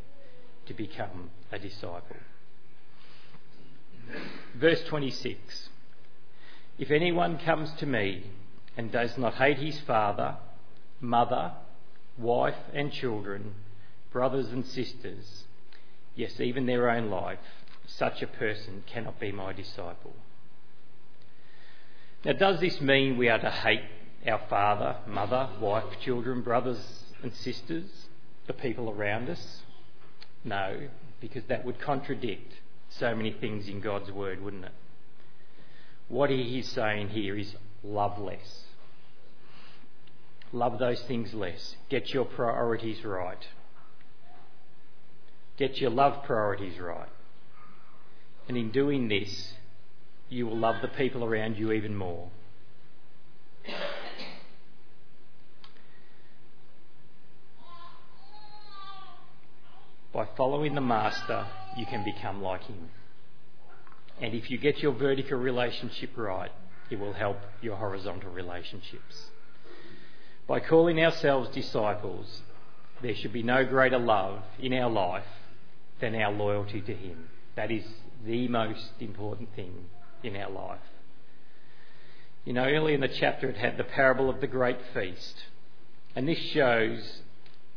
to 0.67 0.73
become 0.73 1.31
a 1.51 1.57
disciple. 1.57 2.17
Verse 4.55 4.83
26 4.83 5.69
If 6.77 6.91
anyone 6.91 7.39
comes 7.39 7.71
to 7.79 7.85
me 7.87 8.25
and 8.77 8.91
does 8.91 9.17
not 9.17 9.35
hate 9.35 9.57
his 9.57 9.79
father, 9.79 10.37
mother, 11.01 11.53
wife, 12.17 12.55
and 12.73 12.91
children, 12.91 13.55
brothers 14.11 14.49
and 14.49 14.65
sisters, 14.65 15.46
yes, 16.17 16.39
even 16.41 16.65
their 16.65 16.89
own 16.89 17.09
life, 17.09 17.39
such 17.85 18.21
a 18.21 18.27
person 18.27 18.83
cannot 18.85 19.19
be 19.19 19.31
my 19.31 19.53
disciple. 19.53 20.13
Now, 22.25 22.33
does 22.33 22.59
this 22.59 22.81
mean 22.81 23.15
we 23.15 23.29
are 23.29 23.39
to 23.39 23.49
hate 23.49 23.83
our 24.27 24.41
father, 24.49 24.97
mother, 25.07 25.49
wife, 25.61 25.85
children, 26.01 26.41
brothers, 26.41 27.05
and 27.23 27.33
sisters, 27.33 28.07
the 28.47 28.53
people 28.53 28.89
around 28.89 29.29
us? 29.29 29.61
No, 30.43 30.89
because 31.21 31.43
that 31.45 31.63
would 31.63 31.79
contradict 31.79 32.53
so 32.89 33.15
many 33.15 33.31
things 33.31 33.67
in 33.69 33.79
God's 33.79 34.11
word, 34.11 34.41
wouldn't 34.41 34.65
it? 34.65 34.73
What 36.09 36.29
he 36.29 36.59
is 36.59 36.67
saying 36.69 37.09
here 37.09 37.37
is 37.37 37.55
love 37.83 38.19
less. 38.19 38.63
Love 40.51 40.79
those 40.79 41.01
things 41.01 41.33
less. 41.33 41.75
Get 41.89 42.13
your 42.13 42.25
priorities 42.25 43.03
right. 43.03 43.45
Get 45.57 45.81
your 45.81 45.89
love 45.89 46.23
priorities 46.23 46.79
right. 46.79 47.09
And 48.47 48.55
in 48.55 48.71
doing 48.71 49.07
this, 49.07 49.53
you 50.29 50.45
will 50.45 50.57
love 50.57 50.81
the 50.81 50.87
people 50.87 51.23
around 51.23 51.57
you 51.57 51.71
even 51.71 51.95
more. 51.95 52.29
By 60.13 60.27
following 60.37 60.75
the 60.75 60.81
Master, 60.81 61.45
you 61.75 61.85
can 61.85 62.03
become 62.03 62.41
like 62.41 62.63
him. 62.63 62.89
And 64.21 64.33
if 64.33 64.49
you 64.49 64.57
get 64.57 64.79
your 64.79 64.93
vertical 64.93 65.37
relationship 65.37 66.11
right, 66.15 66.51
it 66.89 66.99
will 66.99 67.13
help 67.13 67.37
your 67.61 67.75
horizontal 67.75 68.31
relationships. 68.31 69.29
By 70.47 70.59
calling 70.59 71.03
ourselves 71.03 71.49
disciples, 71.49 72.41
there 73.01 73.13
should 73.13 73.33
be 73.33 73.43
no 73.43 73.65
greater 73.65 73.99
love 73.99 74.41
in 74.59 74.73
our 74.73 74.89
life 74.89 75.25
than 75.99 76.15
our 76.15 76.31
loyalty 76.31 76.81
to 76.81 76.93
Him. 76.93 77.29
That 77.55 77.71
is 77.71 77.83
the 78.25 78.47
most 78.47 78.91
important 78.99 79.55
thing 79.55 79.73
in 80.23 80.35
our 80.35 80.49
life. 80.49 80.79
You 82.45 82.53
know, 82.53 82.65
early 82.65 82.93
in 82.93 83.01
the 83.01 83.07
chapter 83.07 83.49
it 83.49 83.57
had 83.57 83.77
the 83.77 83.83
parable 83.83 84.29
of 84.29 84.39
the 84.39 84.47
great 84.47 84.79
feast. 84.93 85.35
And 86.15 86.27
this 86.27 86.39
shows 86.39 87.21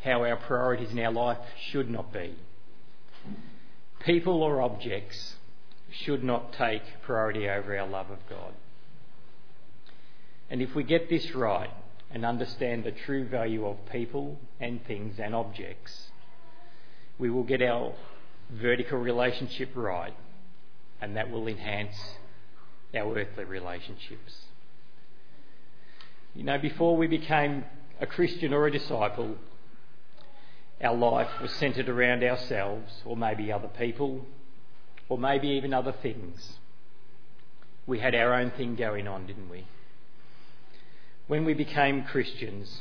how 0.05 0.25
our 0.25 0.37
priorities 0.37 0.93
in 0.93 0.99
our 1.01 1.13
life 1.13 1.39
should 1.71 1.91
not 1.91 2.13
be. 2.13 2.35
People 4.01 4.43
or 4.43 4.63
objects 4.63 5.35
should 5.91 6.25
not 6.25 6.53
take 6.53 6.83
priority 7.03 7.49
over 7.49 7.77
our 7.77 7.87
love 7.87 8.11
of 8.11 8.19
God. 8.29 8.55
And 10.49 10.63
if 10.63 10.75
we 10.75 10.85
get 10.85 11.09
this 11.09 11.35
right 11.35 11.71
and 12.11 12.25
understand 12.25 12.85
the 12.85 12.93
true 12.93 13.27
value 13.27 13.67
of 13.67 13.77
people 13.91 14.39
and 14.59 14.85
things 14.87 15.19
and 15.19 15.35
objects, 15.35 16.11
we 17.21 17.31
will 17.31 17.45
get 17.45 17.63
our 17.63 17.93
vertical 18.51 18.99
relationship 18.99 19.71
right, 19.75 20.17
and 21.01 21.17
that 21.17 21.31
will 21.31 21.47
enhance 21.47 21.95
our 22.97 23.17
earthly 23.17 23.45
relationships. 23.45 24.35
You 26.35 26.45
know, 26.45 26.59
before 26.59 26.97
we 26.97 27.07
became 27.07 27.65
a 28.01 28.07
Christian 28.07 28.53
or 28.55 28.67
a 28.67 28.71
disciple, 28.71 29.37
our 30.83 30.97
life 30.97 31.29
was 31.43 31.53
centred 31.53 31.89
around 31.89 32.25
ourselves, 32.25 32.91
or 33.05 33.17
maybe 33.17 33.53
other 33.53 33.69
people, 33.69 34.25
or 35.09 35.19
maybe 35.19 35.49
even 35.49 35.75
other 35.75 35.95
things. 36.03 36.55
We 37.87 37.99
had 37.99 38.15
our 38.15 38.33
own 38.35 38.51
thing 38.53 38.77
going 38.77 39.07
on, 39.07 39.27
didn't 39.27 39.51
we? 39.51 39.67
When 41.27 41.45
we 41.45 41.55
became 41.55 42.05
Christians, 42.05 42.81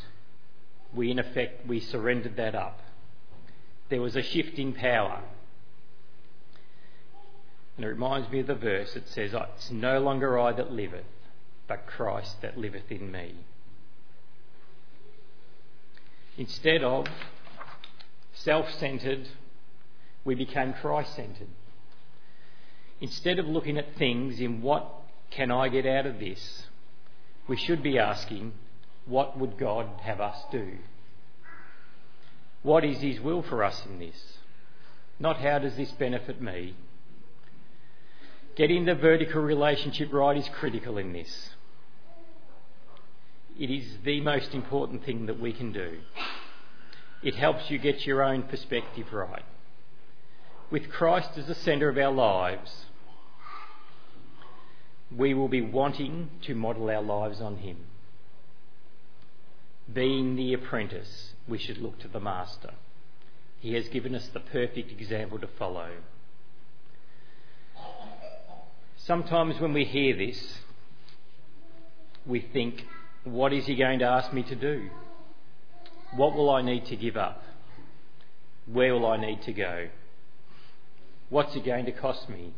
we 0.93 1.11
in 1.11 1.19
effect 1.19 1.67
we 1.67 1.79
surrendered 1.81 2.37
that 2.37 2.55
up. 2.55 2.79
There 3.89 4.01
was 4.01 4.15
a 4.15 4.21
shift 4.21 4.57
in 4.59 4.73
power. 4.73 5.21
And 7.75 7.85
it 7.85 7.89
reminds 7.89 8.29
me 8.29 8.39
of 8.39 8.47
the 8.47 8.55
verse 8.55 8.93
that 8.93 9.07
says, 9.07 9.31
It's 9.33 9.71
no 9.71 9.99
longer 9.99 10.37
I 10.37 10.51
that 10.53 10.71
liveth, 10.71 11.05
but 11.67 11.87
Christ 11.87 12.41
that 12.41 12.57
liveth 12.57 12.91
in 12.91 13.11
me. 13.11 13.35
Instead 16.37 16.83
of 16.83 17.07
self 18.33 18.71
centered, 18.73 19.27
we 20.23 20.35
became 20.35 20.73
Christ 20.73 21.15
centered. 21.15 21.47
Instead 23.01 23.39
of 23.39 23.47
looking 23.47 23.77
at 23.77 23.95
things 23.95 24.39
in 24.39 24.61
what 24.61 24.85
can 25.31 25.51
I 25.51 25.69
get 25.69 25.85
out 25.85 26.05
of 26.05 26.19
this, 26.19 26.63
we 27.47 27.55
should 27.55 27.81
be 27.81 27.97
asking, 27.97 28.53
what 29.05 29.37
would 29.37 29.57
God 29.57 29.87
have 30.01 30.19
us 30.19 30.37
do? 30.51 30.77
What 32.61 32.83
is 32.83 32.99
His 32.99 33.19
will 33.19 33.41
for 33.41 33.63
us 33.63 33.85
in 33.85 33.99
this? 33.99 34.37
Not 35.19 35.39
how 35.41 35.59
does 35.59 35.75
this 35.75 35.91
benefit 35.91 36.41
me? 36.41 36.75
Getting 38.55 38.85
the 38.85 38.95
vertical 38.95 39.41
relationship 39.41 40.11
right 40.11 40.35
is 40.35 40.49
critical 40.49 40.97
in 40.97 41.13
this. 41.13 41.51
It 43.57 43.69
is 43.69 43.85
the 44.03 44.21
most 44.21 44.53
important 44.53 45.05
thing 45.05 45.25
that 45.25 45.39
we 45.39 45.53
can 45.53 45.71
do. 45.71 45.99
It 47.21 47.35
helps 47.35 47.69
you 47.69 47.77
get 47.77 48.05
your 48.05 48.23
own 48.23 48.43
perspective 48.43 49.11
right. 49.11 49.43
With 50.71 50.89
Christ 50.89 51.31
as 51.37 51.47
the 51.47 51.55
centre 51.55 51.89
of 51.89 51.97
our 51.97 52.11
lives, 52.11 52.85
we 55.15 55.33
will 55.33 55.47
be 55.47 55.61
wanting 55.61 56.29
to 56.43 56.55
model 56.55 56.89
our 56.89 57.01
lives 57.01 57.41
on 57.41 57.57
Him. 57.57 57.77
being 59.91 60.35
the 60.35 60.53
apprentice, 60.53 61.28
we 61.49 61.57
should 61.57 61.77
look 61.77 61.99
to 61.99 62.07
the 62.07 62.19
Master. 62.19 62.73
He 63.59 63.73
has 63.73 63.87
given 63.89 64.15
us 64.15 64.27
the 64.33 64.39
perfect 64.39 64.91
example 64.91 65.39
to 65.39 65.47
follow. 65.47 65.89
Sometimes 68.97 69.59
when 69.59 69.73
we 69.73 69.85
hear 69.85 70.15
this, 70.15 70.59
we 72.25 72.41
think, 72.41 72.83
what 73.23 73.51
is 73.51 73.65
he 73.65 73.75
going 73.75 73.99
to 73.99 74.05
ask 74.05 74.31
me 74.31 74.43
to 74.43 74.55
do? 74.55 74.89
What 76.15 76.35
will 76.35 76.49
I 76.49 76.61
need 76.61 76.85
to 76.85 76.95
give 76.95 77.17
up? 77.17 77.43
Where 78.65 78.93
will 78.93 79.07
I 79.07 79.17
need 79.17 79.41
to 79.43 79.53
go? 79.53 79.89
What's 81.29 81.55
it 81.55 81.65
going 81.65 81.85
to 81.85 81.91
cost 81.91 82.29
me? 82.29 82.53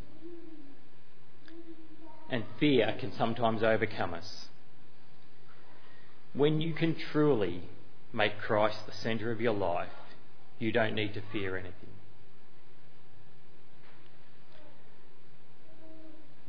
And 2.29 2.43
fear 2.59 2.95
can 2.99 3.11
sometimes 3.17 3.63
overcome 3.63 4.13
us. 4.13 4.47
When 6.33 6.61
you 6.61 6.73
can 6.73 6.95
truly 6.95 7.63
make 8.13 8.39
Christ 8.39 8.85
the 8.85 8.91
centre 8.91 9.31
of 9.31 9.41
your 9.41 9.53
life, 9.53 9.89
you 10.59 10.71
don't 10.71 10.95
need 10.95 11.13
to 11.13 11.21
fear 11.31 11.57
anything. 11.57 11.89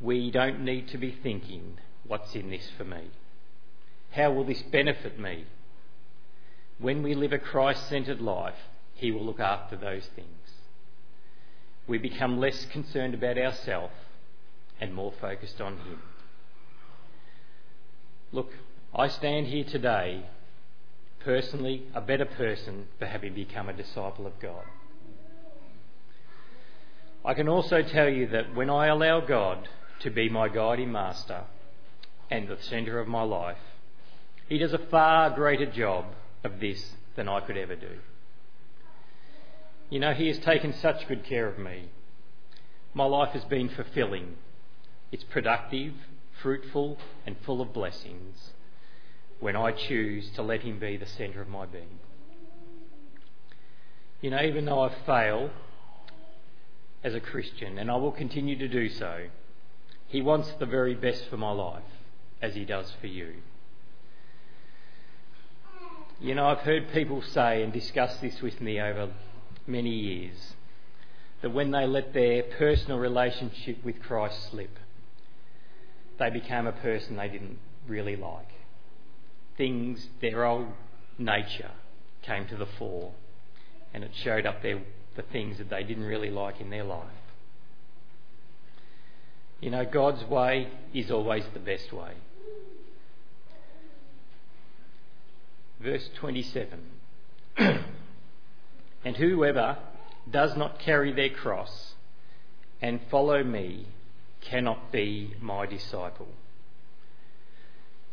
We 0.01 0.31
don't 0.31 0.61
need 0.61 0.89
to 0.89 0.97
be 0.97 1.11
thinking, 1.11 1.77
what's 2.05 2.35
in 2.35 2.49
this 2.49 2.69
for 2.77 2.83
me? 2.83 3.11
How 4.11 4.31
will 4.31 4.43
this 4.43 4.61
benefit 4.61 5.17
me? 5.17 5.45
When 6.77 7.01
we 7.01 7.15
live 7.15 7.31
a 7.31 7.39
Christ 7.39 7.87
centred 7.87 8.19
life, 8.19 8.57
He 8.95 9.11
will 9.11 9.23
look 9.23 9.39
after 9.39 9.75
those 9.75 10.05
things. 10.15 10.27
We 11.87 11.97
become 11.97 12.37
less 12.37 12.65
concerned 12.65 13.13
about 13.13 13.37
ourselves 13.37 13.93
and 14.79 14.93
more 14.93 15.13
focused 15.19 15.61
on 15.61 15.77
Him. 15.77 16.01
Look, 18.31 18.51
I 18.93 19.07
stand 19.07 19.47
here 19.47 19.63
today, 19.63 20.25
personally, 21.23 21.83
a 21.93 22.01
better 22.01 22.25
person 22.25 22.87
for 22.99 23.05
having 23.05 23.33
become 23.33 23.69
a 23.69 23.73
disciple 23.73 24.27
of 24.27 24.39
God. 24.39 24.63
I 27.25 27.33
can 27.33 27.47
also 27.47 27.81
tell 27.81 28.09
you 28.09 28.27
that 28.27 28.53
when 28.53 28.69
I 28.69 28.87
allow 28.87 29.21
God 29.21 29.69
to 30.01 30.09
be 30.09 30.27
my 30.29 30.49
guiding 30.49 30.91
master 30.91 31.43
and 32.29 32.47
the 32.47 32.57
centre 32.61 32.99
of 32.99 33.07
my 33.07 33.23
life, 33.23 33.57
He 34.49 34.57
does 34.57 34.73
a 34.73 34.77
far 34.77 35.29
greater 35.29 35.65
job 35.65 36.05
of 36.43 36.59
this 36.59 36.95
than 37.15 37.29
I 37.29 37.39
could 37.39 37.57
ever 37.57 37.75
do. 37.75 37.99
You 39.89 39.99
know, 39.99 40.13
He 40.13 40.27
has 40.27 40.39
taken 40.39 40.73
such 40.73 41.07
good 41.07 41.23
care 41.23 41.47
of 41.47 41.57
me. 41.57 41.89
My 42.93 43.05
life 43.05 43.29
has 43.33 43.45
been 43.45 43.69
fulfilling. 43.69 44.35
It's 45.11 45.23
productive, 45.23 45.93
fruitful, 46.41 46.97
and 47.25 47.37
full 47.45 47.61
of 47.61 47.71
blessings 47.71 48.51
when 49.43 49.57
I 49.57 49.73
choose 49.73 50.29
to 50.35 50.41
let 50.41 50.61
Him 50.61 50.79
be 50.79 50.95
the 50.95 51.05
centre 51.05 51.41
of 51.41 51.49
my 51.49 51.65
being. 51.65 51.99
You 54.21 54.29
know, 54.29 54.41
even 54.41 54.63
though 54.63 54.81
I 54.81 54.95
fail 55.05 55.49
as 57.03 57.13
a 57.13 57.19
Christian, 57.19 57.77
and 57.77 57.91
I 57.91 57.97
will 57.97 58.13
continue 58.13 58.57
to 58.57 58.69
do 58.69 58.87
so, 58.87 59.25
He 60.07 60.21
wants 60.21 60.49
the 60.59 60.65
very 60.65 60.95
best 60.95 61.25
for 61.29 61.35
my 61.35 61.51
life, 61.51 61.83
as 62.41 62.55
He 62.55 62.63
does 62.63 62.89
for 63.01 63.07
you. 63.07 63.33
You 66.21 66.35
know, 66.35 66.45
I've 66.47 66.59
heard 66.59 66.93
people 66.93 67.21
say 67.21 67.63
and 67.63 67.73
discuss 67.73 68.15
this 68.21 68.41
with 68.41 68.61
me 68.61 68.79
over 68.79 69.11
many 69.67 69.89
years 69.89 70.53
that 71.41 71.49
when 71.49 71.71
they 71.71 71.85
let 71.85 72.13
their 72.13 72.43
personal 72.43 72.97
relationship 72.97 73.83
with 73.83 74.01
Christ 74.01 74.51
slip, 74.51 74.79
they 76.17 76.29
became 76.29 76.65
a 76.65 76.71
person 76.71 77.17
they 77.17 77.27
didn't 77.27 77.59
really 77.89 78.15
like 78.15 78.47
things, 79.57 80.07
their 80.21 80.45
old 80.45 80.67
nature 81.17 81.71
came 82.23 82.47
to 82.47 82.55
the 82.55 82.65
fore 82.65 83.13
and 83.93 84.03
it 84.03 84.11
showed 84.23 84.45
up 84.45 84.61
their, 84.61 84.81
the 85.15 85.21
things 85.21 85.57
that 85.57 85.69
they 85.69 85.83
didn't 85.83 86.05
really 86.05 86.29
like 86.29 86.59
in 86.59 86.69
their 86.69 86.83
life. 86.83 87.07
You 89.61 89.69
know, 89.69 89.85
God's 89.85 90.23
way 90.25 90.67
is 90.93 91.09
always 91.11 91.45
the 91.53 91.59
best 91.59 91.93
way. 91.93 92.13
Verse 95.79 96.09
27 96.19 96.79
And 99.05 99.17
whoever 99.17 99.77
does 100.29 100.55
not 100.55 100.79
carry 100.79 101.13
their 101.13 101.29
cross 101.29 101.93
and 102.81 102.99
follow 103.11 103.43
me 103.43 103.87
cannot 104.41 104.91
be 104.91 105.33
my 105.41 105.65
disciple. 105.65 106.27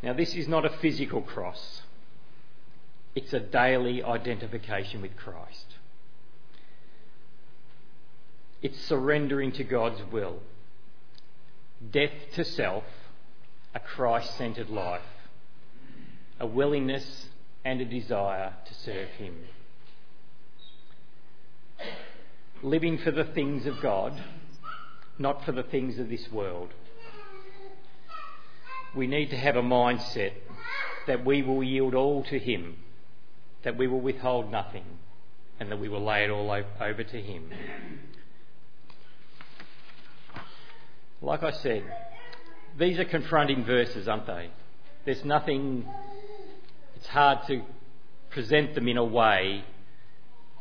Now, 0.03 0.15
this 0.15 0.35
is 0.35 0.49
not 0.49 0.65
a 0.65 0.71
physical 0.71 1.21
cross, 1.21 1.83
it's 3.15 3.33
a 3.33 3.41
daily 3.41 4.03
identification 4.03 5.03
with 5.03 5.17
Christ. 5.17 5.75
It's 8.63 8.81
surrendering 8.83 9.53
to 9.53 9.65
God's 9.65 10.01
will, 10.13 10.41
death 11.91 12.13
to 12.35 12.45
self, 12.45 12.85
a 13.75 13.81
Christ 13.81 14.37
centered 14.37 14.71
life, 14.71 15.03
a 16.39 16.47
willingness 16.47 17.27
and 17.65 17.81
a 17.81 17.85
desire 17.85 18.55
to 18.67 18.75
serve 18.75 19.09
Him. 19.11 19.37
Living 22.63 22.99
for 22.99 23.11
the 23.11 23.25
things 23.25 23.67
of 23.67 23.81
God, 23.81 24.23
not 25.19 25.45
for 25.45 25.53
the 25.53 25.63
things 25.63 25.99
of 25.99 26.09
this 26.09 26.31
world 26.31 26.71
we 28.95 29.07
need 29.07 29.31
to 29.31 29.37
have 29.37 29.57
a 29.57 29.63
mindset 29.63 30.33
that 31.07 31.25
we 31.25 31.43
will 31.43 31.63
yield 31.63 31.95
all 31.95 32.25
to 32.25 32.39
Him, 32.39 32.77
that 33.63 33.77
we 33.77 33.87
will 33.87 34.01
withhold 34.01 34.51
nothing, 34.51 34.85
and 35.59 35.71
that 35.71 35.79
we 35.79 35.89
will 35.89 36.05
lay 36.05 36.25
it 36.25 36.31
all 36.31 36.51
over 36.81 37.05
to 37.05 37.21
Him. 37.21 37.51
Like 41.23 41.43
I 41.43 41.51
said, 41.51 41.85
these 42.79 42.99
are 42.99 43.05
confronting 43.05 43.65
verses, 43.65 44.09
aren't 44.09 44.27
they? 44.27 44.51
There's 45.05 45.25
nothing, 45.25 45.87
it's 46.97 47.09
hard 47.09 47.47
to 47.47 47.63
present 48.31 48.75
them 48.75 48.89
in 48.89 48.97
a 48.97 49.05
way 49.05 49.65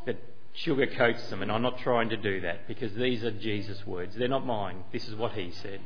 that 0.06 0.18
sugarcoats 0.66 1.30
them, 1.30 1.42
and 1.42 1.52
I'm 1.52 1.62
not 1.62 1.80
trying 1.80 2.10
to 2.10 2.18
do 2.18 2.42
that 2.42 2.68
because 2.68 2.94
these 2.94 3.24
are 3.24 3.32
Jesus' 3.32 3.86
words. 3.86 4.16
They're 4.16 4.28
not 4.28 4.46
mine. 4.46 4.84
This 4.92 5.08
is 5.08 5.16
what 5.16 5.34
He 5.34 5.52
said. 5.52 5.80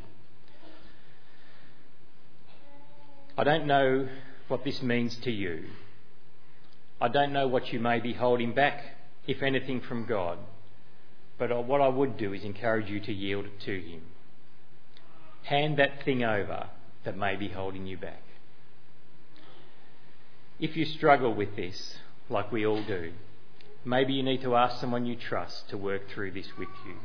I 3.37 3.43
don't 3.43 3.65
know 3.65 4.07
what 4.47 4.63
this 4.63 4.81
means 4.81 5.15
to 5.23 5.31
you. 5.31 5.65
I 7.01 7.07
don't 7.07 7.33
know 7.33 7.47
what 7.47 7.73
you 7.73 7.79
may 7.79 7.99
be 7.99 8.13
holding 8.13 8.53
back, 8.53 8.83
if 9.25 9.41
anything, 9.41 9.81
from 9.81 10.05
God. 10.05 10.37
But 11.39 11.65
what 11.65 11.81
I 11.81 11.87
would 11.87 12.17
do 12.17 12.33
is 12.33 12.43
encourage 12.43 12.89
you 12.89 12.99
to 13.01 13.11
yield 13.11 13.45
it 13.45 13.59
to 13.61 13.79
Him. 13.79 14.01
Hand 15.43 15.77
that 15.79 16.03
thing 16.05 16.23
over 16.23 16.67
that 17.03 17.17
may 17.17 17.35
be 17.35 17.49
holding 17.49 17.87
you 17.87 17.97
back. 17.97 18.21
If 20.59 20.77
you 20.77 20.85
struggle 20.85 21.33
with 21.33 21.55
this, 21.55 21.97
like 22.29 22.51
we 22.51 22.65
all 22.65 22.83
do, 22.83 23.13
maybe 23.83 24.13
you 24.13 24.23
need 24.23 24.43
to 24.43 24.55
ask 24.55 24.79
someone 24.79 25.05
you 25.05 25.15
trust 25.15 25.69
to 25.69 25.77
work 25.77 26.03
through 26.13 26.31
this 26.31 26.47
with 26.57 26.69
you. 26.85 26.95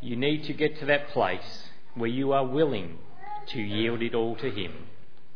You 0.00 0.16
need 0.16 0.44
to 0.44 0.52
get 0.52 0.78
to 0.78 0.86
that 0.86 1.08
place 1.08 1.64
where 1.94 2.08
you 2.08 2.32
are 2.32 2.46
willing 2.46 2.98
to 3.48 3.60
yield 3.60 4.02
it 4.02 4.14
all 4.14 4.36
to 4.36 4.50
Him 4.50 4.72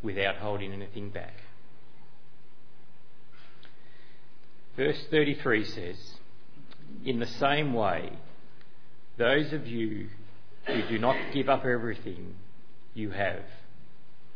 without 0.03 0.37
holding 0.37 0.73
anything 0.73 1.11
back. 1.11 1.35
Verse 4.77 4.99
33 5.11 5.65
says, 5.65 5.97
In 7.05 7.19
the 7.19 7.27
same 7.27 7.75
way, 7.75 8.13
those 9.17 9.53
of 9.53 9.67
you 9.67 10.09
who 10.67 10.87
do 10.89 10.99
not 10.99 11.17
give 11.33 11.49
up 11.49 11.65
everything 11.65 12.37
you 12.95 13.11
have 13.11 13.43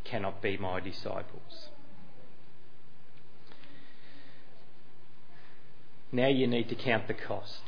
cannot 0.05 0.43
be 0.43 0.57
my 0.57 0.81
disciples. 0.81 1.69
Now 6.11 6.29
you 6.29 6.47
need 6.47 6.69
to 6.69 6.75
count 6.75 7.09
the 7.09 7.15
cost. 7.15 7.63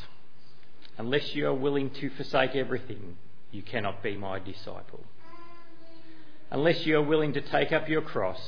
Unless 0.98 1.34
you 1.34 1.46
are 1.46 1.54
willing 1.54 1.90
to 1.90 2.10
forsake 2.10 2.54
everything, 2.54 3.16
you 3.50 3.62
cannot 3.62 4.02
be 4.02 4.16
my 4.16 4.38
disciple. 4.38 5.04
Unless 6.50 6.86
you 6.86 6.96
are 6.96 7.02
willing 7.02 7.32
to 7.32 7.40
take 7.40 7.72
up 7.72 7.88
your 7.88 8.02
cross, 8.02 8.40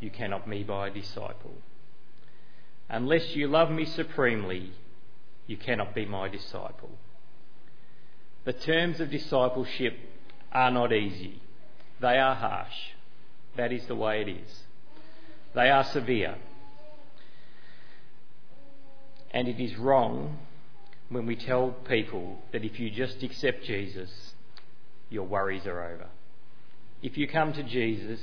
you 0.00 0.10
cannot 0.10 0.48
be 0.48 0.64
my 0.64 0.88
disciple. 0.90 1.54
Unless 2.88 3.34
you 3.36 3.48
love 3.48 3.70
me 3.70 3.84
supremely, 3.84 4.72
you 5.46 5.56
cannot 5.56 5.94
be 5.94 6.04
my 6.04 6.28
disciple. 6.28 6.90
The 8.44 8.52
terms 8.52 9.00
of 9.00 9.10
discipleship 9.10 9.96
are 10.50 10.70
not 10.70 10.92
easy. 10.92 11.40
They 12.00 12.18
are 12.18 12.34
harsh. 12.34 12.74
That 13.56 13.72
is 13.72 13.86
the 13.86 13.94
way 13.94 14.22
it 14.22 14.28
is. 14.28 14.60
They 15.54 15.70
are 15.70 15.84
severe. 15.84 16.36
And 19.30 19.48
it 19.48 19.62
is 19.62 19.76
wrong 19.76 20.38
when 21.08 21.26
we 21.26 21.36
tell 21.36 21.70
people 21.70 22.38
that 22.52 22.64
if 22.64 22.80
you 22.80 22.90
just 22.90 23.22
accept 23.22 23.64
Jesus, 23.64 24.34
your 25.10 25.24
worries 25.24 25.66
are 25.66 25.84
over. 25.84 26.08
If 27.02 27.18
you 27.18 27.26
come 27.26 27.52
to 27.54 27.64
Jesus, 27.64 28.20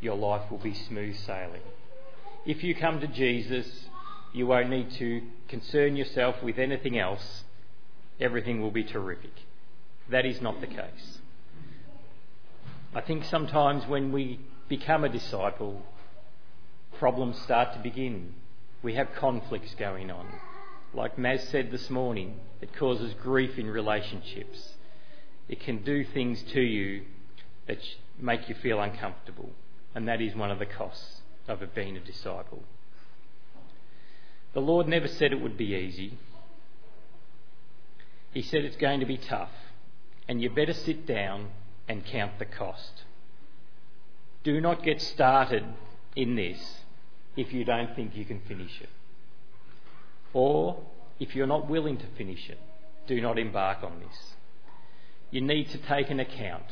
your 0.00 0.14
life 0.14 0.50
will 0.50 0.58
be 0.58 0.74
smooth 0.74 1.16
sailing. 1.16 1.62
If 2.44 2.62
you 2.62 2.74
come 2.74 3.00
to 3.00 3.06
Jesus, 3.06 3.66
you 4.34 4.46
won't 4.46 4.68
need 4.68 4.90
to 4.92 5.22
concern 5.48 5.96
yourself 5.96 6.42
with 6.42 6.58
anything 6.58 6.98
else. 6.98 7.44
Everything 8.20 8.60
will 8.60 8.70
be 8.70 8.84
terrific. 8.84 9.32
That 10.10 10.26
is 10.26 10.42
not 10.42 10.60
the 10.60 10.66
case. 10.66 11.20
I 12.94 13.00
think 13.00 13.24
sometimes 13.24 13.86
when 13.86 14.12
we 14.12 14.40
become 14.68 15.04
a 15.04 15.08
disciple, 15.08 15.82
problems 16.98 17.40
start 17.40 17.72
to 17.72 17.78
begin. 17.78 18.34
We 18.82 18.94
have 18.96 19.14
conflicts 19.16 19.74
going 19.76 20.10
on. 20.10 20.26
Like 20.92 21.16
Maz 21.16 21.50
said 21.50 21.70
this 21.70 21.88
morning, 21.88 22.38
it 22.60 22.76
causes 22.76 23.14
grief 23.22 23.58
in 23.58 23.68
relationships. 23.68 24.74
It 25.48 25.60
can 25.60 25.82
do 25.82 26.04
things 26.04 26.42
to 26.52 26.60
you 26.60 27.04
that 27.66 27.78
make 28.22 28.48
you 28.48 28.54
feel 28.54 28.80
uncomfortable, 28.80 29.50
and 29.94 30.06
that 30.08 30.20
is 30.20 30.34
one 30.34 30.50
of 30.50 30.58
the 30.58 30.66
costs 30.66 31.22
of 31.48 31.60
being 31.74 31.96
a 31.96 32.00
disciple. 32.00 32.62
The 34.52 34.60
Lord 34.60 34.88
never 34.88 35.08
said 35.08 35.32
it 35.32 35.40
would 35.40 35.56
be 35.56 35.74
easy. 35.74 36.18
He 38.32 38.42
said 38.42 38.64
it's 38.64 38.76
going 38.76 39.00
to 39.00 39.06
be 39.06 39.16
tough, 39.16 39.50
and 40.28 40.40
you 40.40 40.50
better 40.50 40.72
sit 40.72 41.06
down 41.06 41.48
and 41.88 42.04
count 42.04 42.38
the 42.38 42.44
cost. 42.44 43.04
Do 44.44 44.60
not 44.60 44.82
get 44.84 45.00
started 45.00 45.64
in 46.16 46.36
this 46.36 46.58
if 47.36 47.52
you 47.52 47.64
don't 47.64 47.94
think 47.94 48.16
you 48.16 48.24
can 48.24 48.40
finish 48.40 48.80
it. 48.80 48.88
Or 50.32 50.80
if 51.18 51.34
you're 51.34 51.46
not 51.46 51.68
willing 51.68 51.98
to 51.98 52.06
finish 52.16 52.48
it, 52.48 52.58
do 53.06 53.20
not 53.20 53.38
embark 53.38 53.82
on 53.82 54.00
this. 54.00 54.34
You 55.30 55.40
need 55.40 55.70
to 55.70 55.78
take 55.78 56.10
an 56.10 56.20
account 56.20 56.64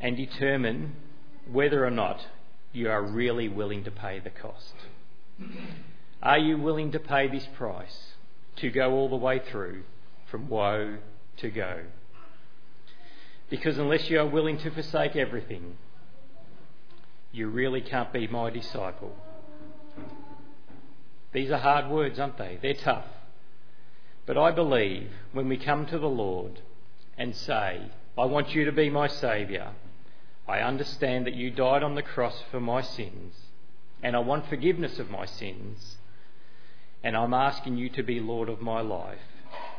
and 0.00 0.16
determine 0.16 0.94
whether 1.50 1.84
or 1.84 1.90
not 1.90 2.26
you 2.72 2.90
are 2.90 3.02
really 3.02 3.48
willing 3.48 3.84
to 3.84 3.90
pay 3.90 4.18
the 4.18 4.30
cost. 4.30 4.74
Are 6.22 6.38
you 6.38 6.58
willing 6.58 6.92
to 6.92 6.98
pay 6.98 7.28
this 7.28 7.46
price 7.56 8.14
to 8.56 8.70
go 8.70 8.92
all 8.92 9.08
the 9.08 9.16
way 9.16 9.40
through 9.50 9.82
from 10.30 10.48
woe 10.48 10.98
to 11.38 11.50
go? 11.50 11.82
Because 13.50 13.78
unless 13.78 14.10
you 14.10 14.20
are 14.20 14.26
willing 14.26 14.58
to 14.58 14.70
forsake 14.70 15.16
everything, 15.16 15.78
you 17.32 17.48
really 17.48 17.80
can't 17.80 18.12
be 18.12 18.26
my 18.26 18.50
disciple. 18.50 19.14
These 21.32 21.50
are 21.50 21.58
hard 21.58 21.90
words, 21.90 22.18
aren't 22.18 22.38
they? 22.38 22.58
They're 22.60 22.74
tough. 22.74 23.06
But 24.26 24.36
I 24.36 24.50
believe 24.50 25.10
when 25.32 25.48
we 25.48 25.56
come 25.56 25.86
to 25.86 25.98
the 25.98 26.08
Lord 26.08 26.60
and 27.16 27.34
say, 27.34 27.90
I 28.16 28.24
want 28.24 28.54
you 28.54 28.64
to 28.64 28.72
be 28.72 28.90
my 28.90 29.06
Saviour, 29.06 29.72
I 30.48 30.60
understand 30.60 31.26
that 31.26 31.34
you 31.34 31.50
died 31.50 31.82
on 31.82 31.94
the 31.94 32.02
cross 32.02 32.42
for 32.50 32.58
my 32.58 32.80
sins, 32.80 33.34
and 34.02 34.16
I 34.16 34.20
want 34.20 34.48
forgiveness 34.48 34.98
of 34.98 35.10
my 35.10 35.26
sins, 35.26 35.98
and 37.04 37.14
I'm 37.14 37.34
asking 37.34 37.76
you 37.76 37.90
to 37.90 38.02
be 38.02 38.18
Lord 38.18 38.48
of 38.48 38.62
my 38.62 38.80
life. 38.80 39.18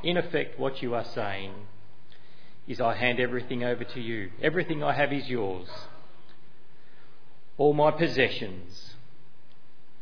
In 0.03 0.15
effect, 0.15 0.59
what 0.59 0.83
you 0.83 0.93
are 0.93 1.03
saying 1.03 1.53
is, 2.67 2.79
I 2.79 2.95
hand 2.95 3.19
everything 3.19 3.63
over 3.63 3.83
to 3.83 3.99
you. 3.99 4.29
Everything 4.43 4.83
I 4.83 4.93
have 4.93 5.11
is 5.11 5.27
yours. 5.27 5.67
All 7.57 7.73
my 7.73 7.89
possessions, 7.89 8.93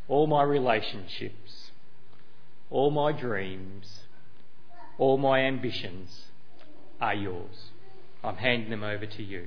all 0.09 0.27
my 0.27 0.43
relationships, 0.43 1.71
all 2.69 2.91
my 2.91 3.13
dreams, 3.13 4.01
all 4.97 5.17
my 5.17 5.39
ambitions 5.39 6.25
are 6.99 7.15
yours. 7.15 7.71
I'm 8.21 8.35
handing 8.35 8.69
them 8.69 8.83
over 8.83 9.05
to 9.05 9.23
you. 9.23 9.45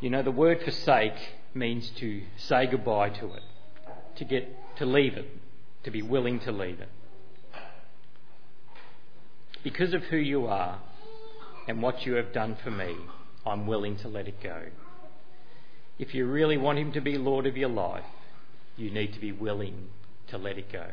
You 0.00 0.10
know, 0.10 0.22
the 0.22 0.30
word 0.30 0.62
forsake 0.62 1.14
means 1.54 1.90
to 1.98 2.22
say 2.36 2.66
goodbye 2.66 3.10
to 3.10 3.34
it, 3.34 3.42
to 4.16 4.24
get 4.24 4.76
to 4.76 4.86
leave 4.86 5.14
it, 5.14 5.26
to 5.84 5.90
be 5.90 6.02
willing 6.02 6.40
to 6.40 6.52
leave 6.52 6.80
it 6.80 6.88
because 9.62 9.92
of 9.92 10.02
who 10.04 10.16
you 10.16 10.46
are 10.46 10.78
and 11.68 11.82
what 11.82 12.06
you 12.06 12.14
have 12.14 12.32
done 12.32 12.56
for 12.62 12.70
me, 12.70 12.96
I'm 13.44 13.66
willing 13.66 13.96
to 13.98 14.08
let 14.08 14.26
it 14.26 14.42
go. 14.42 14.62
If 15.98 16.14
you 16.14 16.26
really 16.26 16.56
want 16.56 16.78
Him 16.78 16.92
to 16.92 17.00
be 17.00 17.18
Lord 17.18 17.46
of 17.46 17.56
your 17.56 17.68
life, 17.68 18.04
you 18.76 18.90
need 18.90 19.12
to 19.14 19.20
be 19.20 19.32
willing 19.32 19.88
to 20.28 20.38
let 20.38 20.56
it 20.56 20.72
go. 20.72 20.86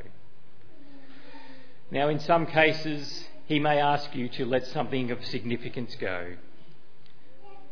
Now, 1.90 2.10
in 2.10 2.20
some 2.20 2.46
cases, 2.46 3.26
He 3.46 3.60
may 3.60 3.80
ask 3.80 4.14
you 4.14 4.28
to 4.30 4.46
let 4.46 4.68
something 4.68 5.12
of 5.12 5.24
significance 5.26 5.96
go. 6.00 6.34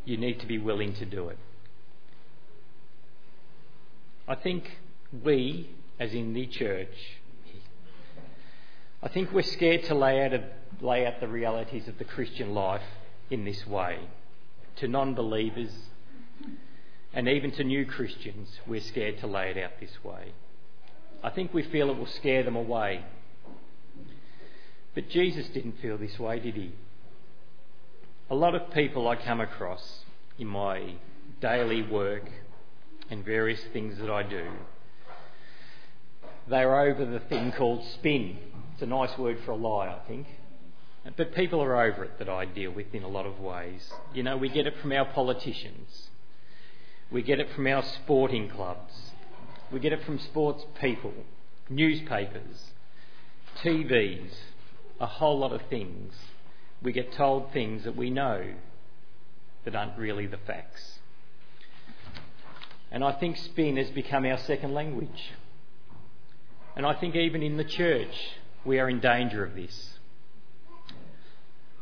You 0.06 0.18
need 0.18 0.40
to 0.40 0.46
be 0.46 0.58
willing 0.58 0.94
to 0.96 1.06
do 1.06 1.30
it. 1.30 1.38
I 4.28 4.36
think 4.36 4.80
we, 5.24 5.70
as 6.00 6.14
in 6.14 6.34
the 6.34 6.48
church, 6.48 6.96
I 9.04 9.08
think 9.08 9.32
we're 9.32 9.44
scared 9.44 9.84
to 9.86 9.96
lay 9.96 10.24
out, 10.24 10.34
a, 10.34 10.44
lay 10.82 11.06
out 11.06 11.20
the 11.20 11.28
realities 11.28 11.88
of 11.88 11.98
the 11.98 12.06
Christian 12.06 12.54
life 12.54 12.82
in 13.30 13.46
this 13.46 13.66
way. 13.68 14.00
To 14.78 14.88
non 14.88 15.14
believers 15.14 15.72
and 17.14 17.30
even 17.30 17.52
to 17.52 17.64
new 17.64 17.86
Christians, 17.86 18.60
we're 18.68 18.82
scared 18.82 19.20
to 19.20 19.28
lay 19.28 19.50
it 19.50 19.58
out 19.58 19.80
this 19.80 20.04
way. 20.04 20.34
I 21.24 21.30
think 21.30 21.54
we 21.54 21.64
feel 21.64 21.90
it 21.90 21.98
will 21.98 22.08
scare 22.08 22.44
them 22.44 22.56
away. 22.58 23.06
But 24.94 25.10
Jesus 25.10 25.48
didn't 25.48 25.80
feel 25.82 25.98
this 25.98 26.20
way, 26.20 26.40
did 26.40 26.56
he? 26.56 26.74
A 28.28 28.36
lot 28.36 28.56
of 28.56 28.72
people 28.72 29.08
I 29.08 29.18
come 29.18 29.40
across 29.40 30.00
in 30.40 30.48
my 30.48 30.96
daily 31.42 31.84
work 31.84 32.28
and 33.12 33.24
various 33.24 33.62
things 33.72 34.00
that 34.00 34.10
I 34.10 34.24
do, 34.24 34.48
they're 36.48 36.80
over 36.80 37.06
the 37.06 37.20
thing 37.20 37.52
called 37.52 37.86
spin. 37.94 38.40
It's 38.74 38.82
a 38.82 38.88
nice 38.88 39.16
word 39.20 39.38
for 39.46 39.52
a 39.52 39.56
lie, 39.56 39.90
I 39.90 40.00
think. 40.08 40.26
But 41.16 41.36
people 41.36 41.62
are 41.62 41.80
over 41.80 42.04
it 42.04 42.18
that 42.18 42.28
I 42.28 42.46
deal 42.46 42.72
with 42.72 42.96
in 42.96 43.04
a 43.04 43.08
lot 43.08 43.28
of 43.28 43.40
ways. 43.40 43.94
You 44.16 44.24
know, 44.24 44.38
we 44.38 44.50
get 44.50 44.66
it 44.66 44.74
from 44.82 44.92
our 44.92 45.06
politicians. 45.06 46.10
We 47.12 47.22
get 47.22 47.40
it 47.40 47.52
from 47.54 47.68
our 47.68 47.84
sporting 47.84 48.50
clubs. 48.50 48.94
We 49.72 49.80
get 49.80 49.94
it 49.94 50.04
from 50.04 50.18
sports 50.18 50.66
people, 50.82 51.14
newspapers, 51.70 52.72
TVs, 53.64 54.32
a 55.00 55.06
whole 55.06 55.38
lot 55.38 55.54
of 55.54 55.62
things. 55.70 56.16
We 56.82 56.92
get 56.92 57.14
told 57.14 57.52
things 57.52 57.84
that 57.86 57.96
we 57.96 58.10
know 58.10 58.54
that 59.64 59.76
aren't 59.76 59.98
really 59.98 60.28
the 60.28 60.38
facts. 60.38 61.00
And 62.92 63.04
I 63.04 63.12
think 63.14 63.38
spin 63.38 63.78
has 63.78 63.90
become 63.90 64.26
our 64.26 64.38
second 64.38 64.74
language. 64.74 65.34
And 66.76 66.86
I 66.86 66.94
think 66.94 67.16
even 67.16 67.42
in 67.42 67.58
the 67.58 67.64
church, 67.64 68.14
we 68.64 68.80
are 68.80 68.90
in 68.90 69.00
danger 69.00 69.44
of 69.44 69.56
this. 69.56 69.94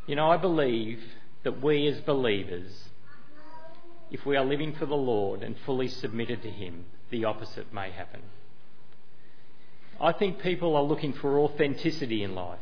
You 0.08 0.15
know, 0.15 0.29
I 0.29 0.38
believe 0.38 1.01
that 1.43 1.62
we 1.62 1.88
as 1.88 1.99
believers, 2.01 2.71
if 4.12 4.25
we 4.25 4.38
are 4.38 4.45
living 4.45 4.73
for 4.73 4.86
the 4.86 4.95
Lord 4.95 5.43
and 5.43 5.56
fully 5.65 5.88
submitted 5.88 6.41
to 6.43 6.49
Him, 6.49 6.86
the 7.10 7.25
opposite 7.25 7.73
may 7.73 7.91
happen. 7.91 8.21
I 9.99 10.12
think 10.12 10.39
people 10.39 10.75
are 10.75 10.84
looking 10.84 11.13
for 11.13 11.39
authenticity 11.39 12.23
in 12.23 12.36
life. 12.36 12.60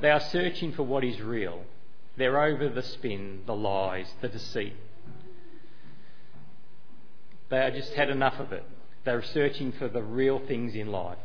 They 0.00 0.10
are 0.10 0.20
searching 0.20 0.72
for 0.72 0.82
what 0.82 1.04
is 1.04 1.20
real. 1.20 1.64
They're 2.16 2.42
over 2.42 2.68
the 2.68 2.82
spin, 2.82 3.42
the 3.46 3.54
lies, 3.54 4.12
the 4.20 4.28
deceit. 4.28 4.74
They 7.50 7.58
have 7.58 7.74
just 7.74 7.94
had 7.94 8.10
enough 8.10 8.38
of 8.38 8.52
it. 8.52 8.64
They're 9.04 9.22
searching 9.22 9.72
for 9.72 9.88
the 9.88 10.02
real 10.02 10.38
things 10.46 10.74
in 10.74 10.92
life 10.92 11.18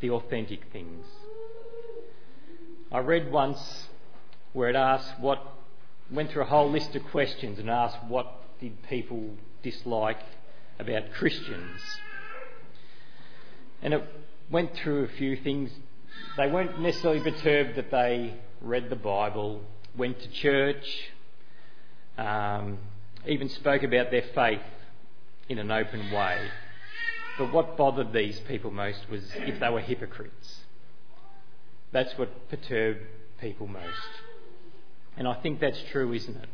the 0.00 0.10
authentic 0.10 0.60
things. 0.72 1.06
I 2.92 2.98
read 2.98 3.32
once 3.32 3.88
where 4.52 4.68
it 4.68 4.76
asked 4.76 5.18
what, 5.20 5.42
went 6.10 6.30
through 6.30 6.42
a 6.42 6.46
whole 6.46 6.70
list 6.70 6.94
of 6.94 7.04
questions 7.04 7.58
and 7.58 7.68
asked 7.68 7.98
what 8.08 8.26
did 8.60 8.82
people 8.88 9.30
dislike 9.62 10.20
about 10.78 11.12
Christians. 11.12 11.80
And 13.82 13.94
it 13.94 14.04
went 14.50 14.76
through 14.76 15.04
a 15.04 15.08
few 15.08 15.36
things. 15.36 15.70
They 16.36 16.48
weren't 16.48 16.80
necessarily 16.80 17.20
perturbed 17.20 17.76
that 17.76 17.90
they 17.90 18.34
read 18.60 18.90
the 18.90 18.96
Bible, 18.96 19.62
went 19.96 20.20
to 20.20 20.28
church, 20.28 20.86
um, 22.18 22.78
even 23.26 23.48
spoke 23.48 23.82
about 23.82 24.10
their 24.10 24.24
faith 24.34 24.60
in 25.48 25.58
an 25.58 25.70
open 25.70 26.10
way. 26.10 26.48
But 27.38 27.52
what 27.52 27.76
bothered 27.76 28.12
these 28.12 28.40
people 28.40 28.70
most 28.70 29.08
was 29.10 29.22
if 29.34 29.60
they 29.60 29.68
were 29.68 29.80
hypocrites. 29.80 30.60
That's 31.92 32.16
what 32.18 32.48
perturbed 32.48 33.00
people 33.40 33.66
most. 33.66 34.10
And 35.16 35.26
I 35.28 35.34
think 35.34 35.60
that's 35.60 35.82
true, 35.90 36.12
isn't 36.12 36.36
it? 36.36 36.48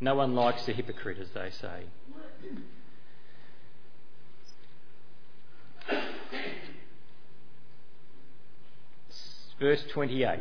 No 0.00 0.14
one 0.14 0.34
likes 0.34 0.66
a 0.68 0.72
hypocrite, 0.72 1.18
as 1.18 1.28
they 1.30 1.50
say. 1.50 1.84
Verse 9.60 9.84
28. 9.92 10.40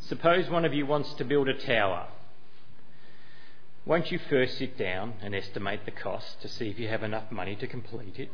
Suppose 0.00 0.50
one 0.50 0.64
of 0.64 0.74
you 0.74 0.84
wants 0.84 1.14
to 1.14 1.24
build 1.24 1.48
a 1.48 1.54
tower. 1.54 2.08
won't 3.86 4.10
you 4.10 4.18
first 4.18 4.58
sit 4.58 4.76
down 4.76 5.14
and 5.22 5.32
estimate 5.32 5.84
the 5.84 5.92
cost 5.92 6.42
to 6.42 6.48
see 6.48 6.68
if 6.68 6.78
you 6.78 6.88
have 6.88 7.04
enough 7.04 7.30
money 7.30 7.54
to 7.54 7.68
complete 7.68 8.18
it? 8.18 8.30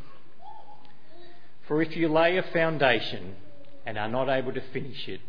For 1.68 1.82
if 1.82 1.94
you 1.94 2.08
lay 2.08 2.38
a 2.38 2.42
foundation 2.42 3.36
and 3.84 3.98
are 3.98 4.08
not 4.08 4.30
able 4.30 4.52
to 4.54 4.62
finish 4.72 5.06
it, 5.06 5.20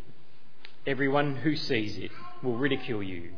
everyone 0.86 1.36
who 1.36 1.54
sees 1.54 1.98
it 1.98 2.10
will 2.42 2.56
ridicule 2.56 3.02
you, 3.02 3.32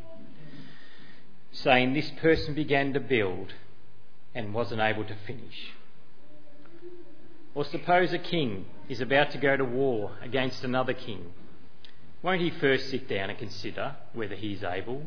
saying, 1.51 1.93
This 1.93 2.11
person 2.23 2.55
began 2.55 2.93
to 2.93 3.01
build 3.01 3.53
and 4.33 4.55
wasn't 4.55 4.81
able 4.81 5.05
to 5.05 5.17
finish. 5.27 5.73
Or 7.55 7.65
suppose 7.65 8.13
a 8.13 8.19
king 8.19 8.67
is 8.89 9.01
about 9.01 9.31
to 9.31 9.39
go 9.39 9.57
to 9.57 9.65
war 9.65 10.13
against 10.21 10.65
another 10.65 10.93
king. 10.93 11.33
Won't 12.23 12.41
he 12.41 12.51
first 12.51 12.91
sit 12.91 13.09
down 13.09 13.31
and 13.31 13.39
consider 13.39 13.97
whether 14.13 14.35
he 14.35 14.55
is 14.55 14.65
able, 14.65 15.05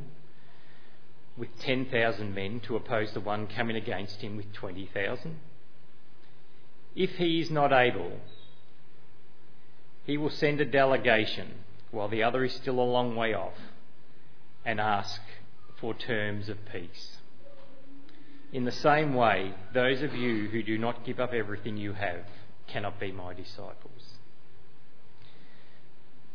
with 1.35 1.49
10,000 1.59 2.33
men, 2.33 2.61
to 2.61 2.75
oppose 2.75 3.11
the 3.11 3.19
one 3.19 3.47
coming 3.47 3.75
against 3.75 4.21
him 4.21 4.37
with 4.37 4.53
20,000? 4.53 5.39
If 6.95 7.11
he 7.17 7.41
is 7.41 7.51
not 7.51 7.73
able, 7.73 8.19
he 10.05 10.17
will 10.17 10.29
send 10.29 10.61
a 10.61 10.65
delegation 10.65 11.65
while 11.91 12.07
the 12.07 12.23
other 12.23 12.43
is 12.45 12.53
still 12.53 12.79
a 12.79 12.81
long 12.81 13.15
way 13.15 13.33
off 13.33 13.57
and 14.65 14.79
ask 14.79 15.21
for 15.79 15.93
terms 15.93 16.49
of 16.49 16.57
peace. 16.71 17.16
In 18.53 18.63
the 18.63 18.71
same 18.71 19.13
way, 19.13 19.53
those 19.73 20.01
of 20.01 20.15
you 20.15 20.47
who 20.47 20.63
do 20.63 20.77
not 20.77 21.05
give 21.05 21.19
up 21.19 21.33
everything 21.33 21.77
you 21.77 21.93
have 21.93 22.25
cannot 22.67 22.99
be 22.99 23.11
my 23.11 23.33
disciples. 23.33 24.17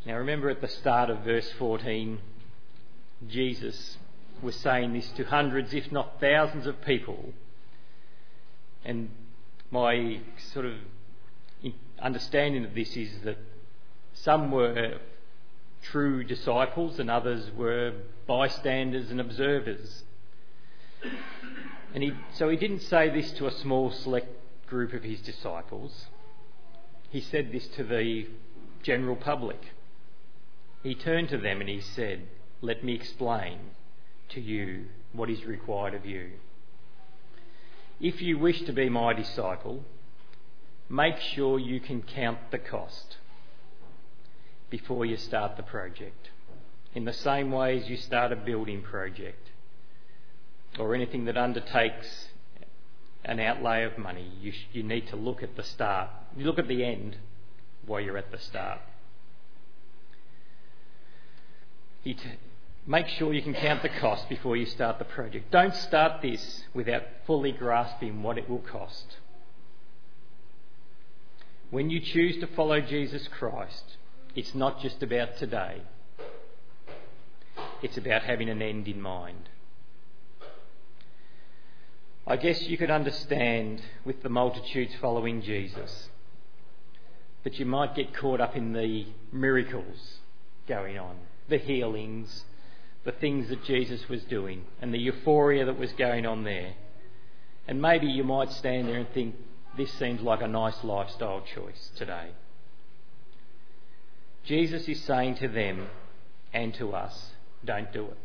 Now 0.05 0.17
remember 0.17 0.49
at 0.49 0.61
the 0.61 0.67
start 0.67 1.09
of 1.09 1.19
verse 1.19 1.49
14, 1.57 2.19
Jesus 3.27 3.97
was 4.41 4.55
saying 4.57 4.93
this 4.93 5.09
to 5.11 5.23
hundreds, 5.23 5.73
if 5.73 5.91
not 5.91 6.19
thousands 6.19 6.67
of 6.67 6.81
people. 6.81 7.33
And 8.83 9.09
my 9.71 10.19
sort 10.51 10.65
of 10.65 10.75
understanding 11.99 12.65
of 12.65 12.75
this 12.75 12.95
is 12.97 13.21
that 13.23 13.37
some 14.13 14.51
were 14.51 14.99
true 15.81 16.23
disciples 16.23 16.99
and 16.99 17.09
others 17.09 17.49
were 17.55 17.93
bystanders 18.27 19.09
and 19.09 19.19
observers. 19.19 20.03
And 21.93 22.01
he, 22.01 22.13
so 22.33 22.49
he 22.49 22.57
didn't 22.57 22.81
say 22.81 23.09
this 23.09 23.31
to 23.33 23.47
a 23.47 23.51
small 23.51 23.91
select 23.91 24.27
group 24.67 24.93
of 24.93 25.03
his 25.03 25.21
disciples. 25.21 26.07
He 27.09 27.21
said 27.21 27.51
this 27.51 27.67
to 27.75 27.83
the 27.83 28.27
general 28.81 29.15
public. 29.15 29.59
He 30.81 30.95
turned 30.95 31.29
to 31.29 31.37
them 31.37 31.61
and 31.61 31.69
he 31.69 31.81
said, 31.81 32.27
Let 32.61 32.83
me 32.83 32.95
explain 32.95 33.59
to 34.29 34.41
you 34.41 34.85
what 35.11 35.29
is 35.29 35.45
required 35.45 35.93
of 35.93 36.05
you. 36.05 36.31
If 38.01 38.21
you 38.21 38.39
wish 38.39 38.63
to 38.63 38.73
be 38.73 38.89
my 38.89 39.13
disciple, 39.13 39.85
make 40.89 41.17
sure 41.17 41.59
you 41.59 41.79
can 41.79 42.01
count 42.01 42.39
the 42.49 42.57
cost 42.57 43.17
before 44.71 45.05
you 45.05 45.15
start 45.15 45.55
the 45.55 45.63
project. 45.63 46.31
In 46.95 47.05
the 47.05 47.13
same 47.13 47.51
way 47.51 47.77
as 47.77 47.87
you 47.87 47.97
start 47.97 48.31
a 48.31 48.35
building 48.35 48.81
project 48.81 49.51
or 50.79 50.95
anything 50.95 51.25
that 51.25 51.37
undertakes 51.37 52.27
an 53.25 53.39
outlay 53.39 53.83
of 53.83 53.97
money, 53.97 54.31
you, 54.41 54.51
sh- 54.51 54.67
you 54.73 54.83
need 54.83 55.07
to 55.07 55.15
look 55.15 55.43
at 55.43 55.55
the 55.55 55.63
start. 55.63 56.09
You 56.35 56.45
look 56.45 56.59
at 56.59 56.67
the 56.67 56.83
end 56.83 57.17
while 57.85 58.01
you're 58.01 58.17
at 58.17 58.31
the 58.31 58.37
start. 58.37 58.79
T- 62.03 62.17
make 62.85 63.07
sure 63.07 63.33
you 63.33 63.41
can 63.41 63.53
count 63.53 63.81
the 63.81 63.89
cost 63.89 64.27
before 64.27 64.57
you 64.57 64.65
start 64.65 64.99
the 64.99 65.05
project. 65.05 65.51
Don't 65.51 65.73
start 65.73 66.21
this 66.21 66.63
without 66.73 67.03
fully 67.25 67.51
grasping 67.51 68.23
what 68.23 68.37
it 68.37 68.49
will 68.49 68.59
cost. 68.59 69.17
When 71.69 71.89
you 71.89 72.01
choose 72.01 72.39
to 72.41 72.47
follow 72.55 72.81
Jesus 72.81 73.27
Christ, 73.27 73.97
it's 74.35 74.53
not 74.53 74.81
just 74.81 75.01
about 75.01 75.37
today, 75.37 75.81
it's 77.81 77.97
about 77.97 78.23
having 78.23 78.49
an 78.49 78.61
end 78.61 78.87
in 78.87 79.01
mind. 79.01 79.49
I 82.25 82.37
guess 82.37 82.61
you 82.61 82.77
could 82.77 82.91
understand 82.91 83.81
with 84.05 84.23
the 84.23 84.29
multitudes 84.29 84.93
following 85.01 85.41
Jesus 85.41 86.09
that 87.43 87.59
you 87.59 87.65
might 87.65 87.95
get 87.95 88.13
caught 88.13 88.39
up 88.39 88.55
in 88.55 88.71
the 88.71 89.05
miracles 89.33 90.19
going 90.65 90.97
on, 90.97 91.17
the 91.49 91.57
healings, 91.57 92.45
the 93.03 93.11
things 93.11 93.49
that 93.49 93.65
Jesus 93.65 94.07
was 94.07 94.23
doing, 94.23 94.63
and 94.81 94.93
the 94.93 94.99
euphoria 94.99 95.65
that 95.65 95.77
was 95.77 95.91
going 95.93 96.25
on 96.25 96.45
there. 96.45 96.75
And 97.67 97.81
maybe 97.81 98.07
you 98.07 98.23
might 98.23 98.51
stand 98.53 98.87
there 98.87 98.99
and 98.99 99.09
think, 99.13 99.35
this 99.75 99.91
seems 99.93 100.21
like 100.21 100.41
a 100.41 100.47
nice 100.47 100.81
lifestyle 100.83 101.41
choice 101.53 101.91
today. 101.97 102.29
Jesus 104.45 104.87
is 104.87 105.01
saying 105.01 105.35
to 105.35 105.49
them 105.49 105.87
and 106.53 106.73
to 106.75 106.93
us, 106.93 107.31
don't 107.65 107.91
do 107.91 108.05
it. 108.05 108.17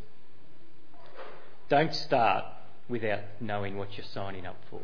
Don't 1.69 1.95
start 1.95 2.45
without 2.88 3.20
knowing 3.40 3.77
what 3.77 3.96
you're 3.96 4.07
signing 4.12 4.46
up 4.46 4.57
for. 4.70 4.81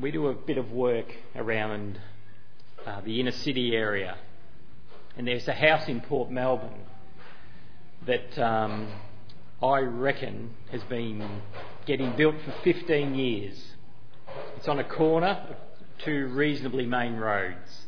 We 0.00 0.10
do 0.10 0.28
a 0.28 0.34
bit 0.34 0.58
of 0.58 0.70
work 0.70 1.06
around 1.34 1.98
uh, 2.86 3.00
the 3.00 3.20
inner 3.20 3.32
city 3.32 3.74
area, 3.74 4.16
and 5.16 5.26
there's 5.26 5.48
a 5.48 5.52
house 5.52 5.88
in 5.88 6.00
Port 6.00 6.30
Melbourne 6.30 6.84
that 8.06 8.38
um, 8.38 8.92
I 9.62 9.80
reckon 9.80 10.50
has 10.70 10.82
been 10.84 11.42
getting 11.84 12.16
built 12.16 12.36
for 12.44 12.54
15 12.62 13.14
years. 13.16 13.74
It's 14.56 14.68
on 14.68 14.78
a 14.78 14.84
corner 14.84 15.46
of 15.50 15.56
two 16.04 16.28
reasonably 16.28 16.86
main 16.86 17.16
roads. 17.16 17.86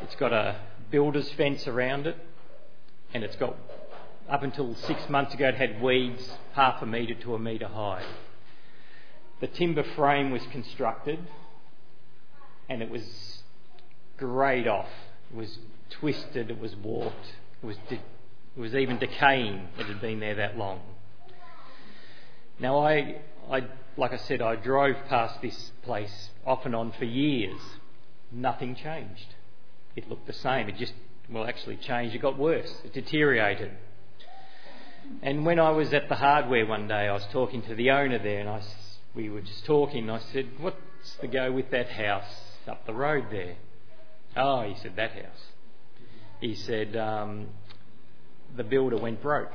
It's 0.00 0.14
got 0.16 0.32
a 0.32 0.56
builder's 0.92 1.30
fence 1.32 1.66
around 1.66 2.06
it, 2.06 2.16
and 3.12 3.24
it's 3.24 3.34
got, 3.36 3.56
up 4.30 4.42
until 4.44 4.76
six 4.76 5.08
months 5.08 5.34
ago, 5.34 5.48
it 5.48 5.56
had 5.56 5.82
weeds 5.82 6.30
half 6.52 6.80
a 6.82 6.86
metre 6.86 7.14
to 7.14 7.34
a 7.34 7.38
metre 7.38 7.66
high. 7.66 8.04
The 9.40 9.48
timber 9.48 9.82
frame 9.82 10.30
was 10.30 10.42
constructed, 10.52 11.18
and 12.68 12.82
it 12.82 12.90
was 12.90 13.42
greyed 14.18 14.68
off. 14.68 14.90
It 15.32 15.36
was 15.36 15.58
twisted, 15.90 16.50
it 16.50 16.60
was 16.60 16.76
warped, 16.76 17.26
it 17.62 17.66
was, 17.66 17.76
de- 17.88 17.96
it 17.96 18.60
was 18.60 18.74
even 18.74 18.98
decaying, 18.98 19.68
it 19.78 19.86
had 19.86 20.00
been 20.00 20.20
there 20.20 20.36
that 20.36 20.56
long. 20.56 20.80
Now, 22.60 22.78
I, 22.78 23.22
I, 23.50 23.62
like 23.96 24.12
I 24.12 24.18
said, 24.18 24.40
I 24.40 24.56
drove 24.56 24.96
past 25.08 25.40
this 25.42 25.72
place 25.82 26.30
off 26.46 26.64
and 26.66 26.76
on 26.76 26.92
for 26.92 27.06
years. 27.06 27.60
Nothing 28.30 28.76
changed. 28.76 29.34
It 29.96 30.08
looked 30.08 30.26
the 30.26 30.32
same. 30.32 30.68
It 30.68 30.76
just, 30.76 30.94
well, 31.30 31.44
actually 31.44 31.76
changed. 31.76 32.14
It 32.14 32.22
got 32.22 32.38
worse. 32.38 32.72
It 32.84 32.92
deteriorated. 32.92 33.72
And 35.22 35.44
when 35.44 35.58
I 35.58 35.70
was 35.70 35.92
at 35.92 36.08
the 36.08 36.14
hardware 36.14 36.66
one 36.66 36.88
day, 36.88 37.08
I 37.08 37.12
was 37.12 37.26
talking 37.32 37.62
to 37.62 37.74
the 37.74 37.90
owner 37.90 38.18
there, 38.18 38.40
and 38.40 38.48
I, 38.48 38.62
we 39.14 39.28
were 39.28 39.40
just 39.40 39.64
talking. 39.64 40.08
And 40.08 40.12
I 40.12 40.20
said, 40.32 40.48
"What's 40.58 41.16
the 41.20 41.26
go 41.26 41.52
with 41.52 41.70
that 41.70 41.90
house 41.90 42.24
up 42.66 42.86
the 42.86 42.94
road 42.94 43.26
there?" 43.30 43.56
Oh, 44.36 44.62
he 44.62 44.74
said, 44.80 44.96
"That 44.96 45.12
house." 45.12 45.42
He 46.40 46.54
said, 46.54 46.96
um, 46.96 47.48
"The 48.56 48.64
builder 48.64 48.96
went 48.96 49.20
broke. 49.20 49.52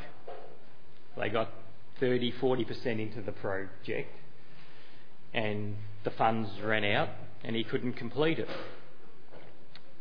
They 1.17 1.29
got 1.29 1.49
30, 1.99 2.33
40% 2.33 2.85
into 2.99 3.21
the 3.21 3.31
project, 3.31 4.13
and 5.33 5.75
the 6.03 6.11
funds 6.11 6.49
ran 6.63 6.83
out, 6.83 7.09
and 7.43 7.55
he 7.55 7.63
couldn't 7.63 7.93
complete 7.93 8.37
it. 8.37 8.49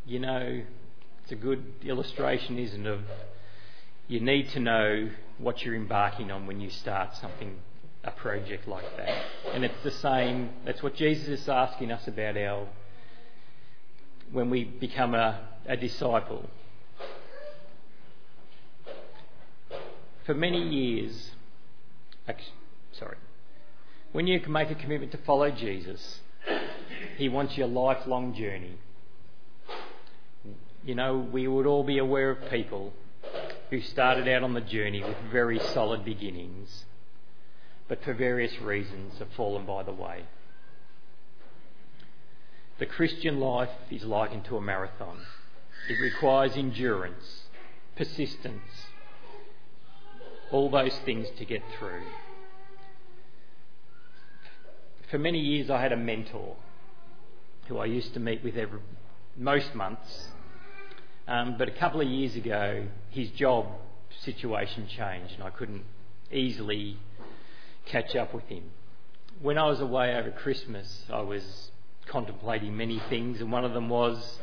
You 0.08 0.20
know, 0.20 0.62
it's 1.24 1.32
a 1.32 1.34
good 1.34 1.64
illustration, 1.84 2.60
isn't 2.60 2.86
it, 2.86 2.88
of 2.88 3.00
you 4.06 4.20
need 4.20 4.48
to 4.50 4.60
know 4.60 5.10
what 5.38 5.62
you're 5.62 5.74
embarking 5.74 6.30
on 6.30 6.46
when 6.46 6.60
you 6.60 6.70
start 6.70 7.16
something, 7.16 7.58
a 8.04 8.12
project 8.12 8.68
like 8.68 8.84
that. 8.98 9.24
And 9.52 9.64
it's 9.64 9.82
the 9.82 9.90
same, 9.90 10.50
that's 10.64 10.80
what 10.80 10.94
Jesus 10.94 11.40
is 11.40 11.48
asking 11.48 11.90
us 11.90 12.06
about 12.06 12.36
our, 12.36 12.68
when 14.30 14.48
we 14.48 14.62
become 14.62 15.12
a, 15.12 15.40
a 15.66 15.76
disciple. 15.76 16.48
For 20.24 20.34
many 20.34 20.62
years, 20.68 21.32
sorry, 22.92 23.16
when 24.12 24.28
you 24.28 24.40
make 24.46 24.70
a 24.70 24.76
commitment 24.76 25.10
to 25.10 25.18
follow 25.18 25.50
Jesus, 25.50 26.20
He 27.16 27.28
wants 27.28 27.56
your 27.56 27.66
lifelong 27.66 28.32
journey. 28.34 28.78
You 30.87 30.94
know, 30.94 31.16
we 31.18 31.49
would 31.49 31.66
all 31.66 31.83
be 31.83 31.99
aware 31.99 32.31
of 32.31 32.49
people 32.49 32.92
who 33.70 33.81
started 33.81 34.29
out 34.29 34.44
on 34.44 34.55
the 34.55 34.61
journey 34.61 35.03
with 35.03 35.16
very 35.33 35.59
solid 35.59 36.05
beginnings, 36.05 36.85
but 37.88 38.05
for 38.05 38.14
various 38.14 38.57
reasons 38.61 39.18
have 39.18 39.33
fallen 39.37 39.66
by 39.66 39.83
the 39.83 39.92
way. 39.92 40.27
The 42.79 42.87
Christian 42.87 43.40
life 43.40 43.70
is 43.90 44.05
likened 44.05 44.44
to 44.44 44.59
a 44.59 44.61
marathon. 44.61 45.18
It 45.90 46.01
requires 46.01 46.57
endurance, 46.57 47.49
persistence, 47.96 48.87
all 50.53 50.70
those 50.70 50.96
things 51.05 51.27
to 51.38 51.44
get 51.44 51.62
through. 51.77 52.03
For 55.11 55.18
many 55.18 55.40
years, 55.40 55.68
I 55.68 55.81
had 55.81 55.90
a 55.90 55.96
mentor 55.96 56.55
who 57.66 57.79
I 57.79 57.87
used 57.87 58.14
to 58.14 58.20
meet 58.20 58.44
with 58.44 58.57
every, 58.57 58.79
most 59.37 59.75
months. 59.75 60.29
Um, 61.28 61.56
but 61.58 61.68
a 61.68 61.72
couple 61.72 62.00
of 62.00 62.06
years 62.06 62.36
ago, 62.36 62.86
his 63.10 63.30
job 63.30 63.66
situation 64.20 64.86
changed 64.86 65.34
and 65.34 65.42
I 65.42 65.50
couldn't 65.50 65.82
easily 66.30 66.98
catch 67.84 68.14
up 68.14 68.32
with 68.32 68.44
him. 68.44 68.70
When 69.40 69.58
I 69.58 69.66
was 69.66 69.80
away 69.80 70.14
over 70.14 70.30
Christmas, 70.30 71.04
I 71.10 71.20
was 71.20 71.70
contemplating 72.06 72.76
many 72.76 73.00
things, 73.10 73.40
and 73.40 73.50
one 73.50 73.64
of 73.64 73.74
them 73.74 73.88
was 73.88 74.38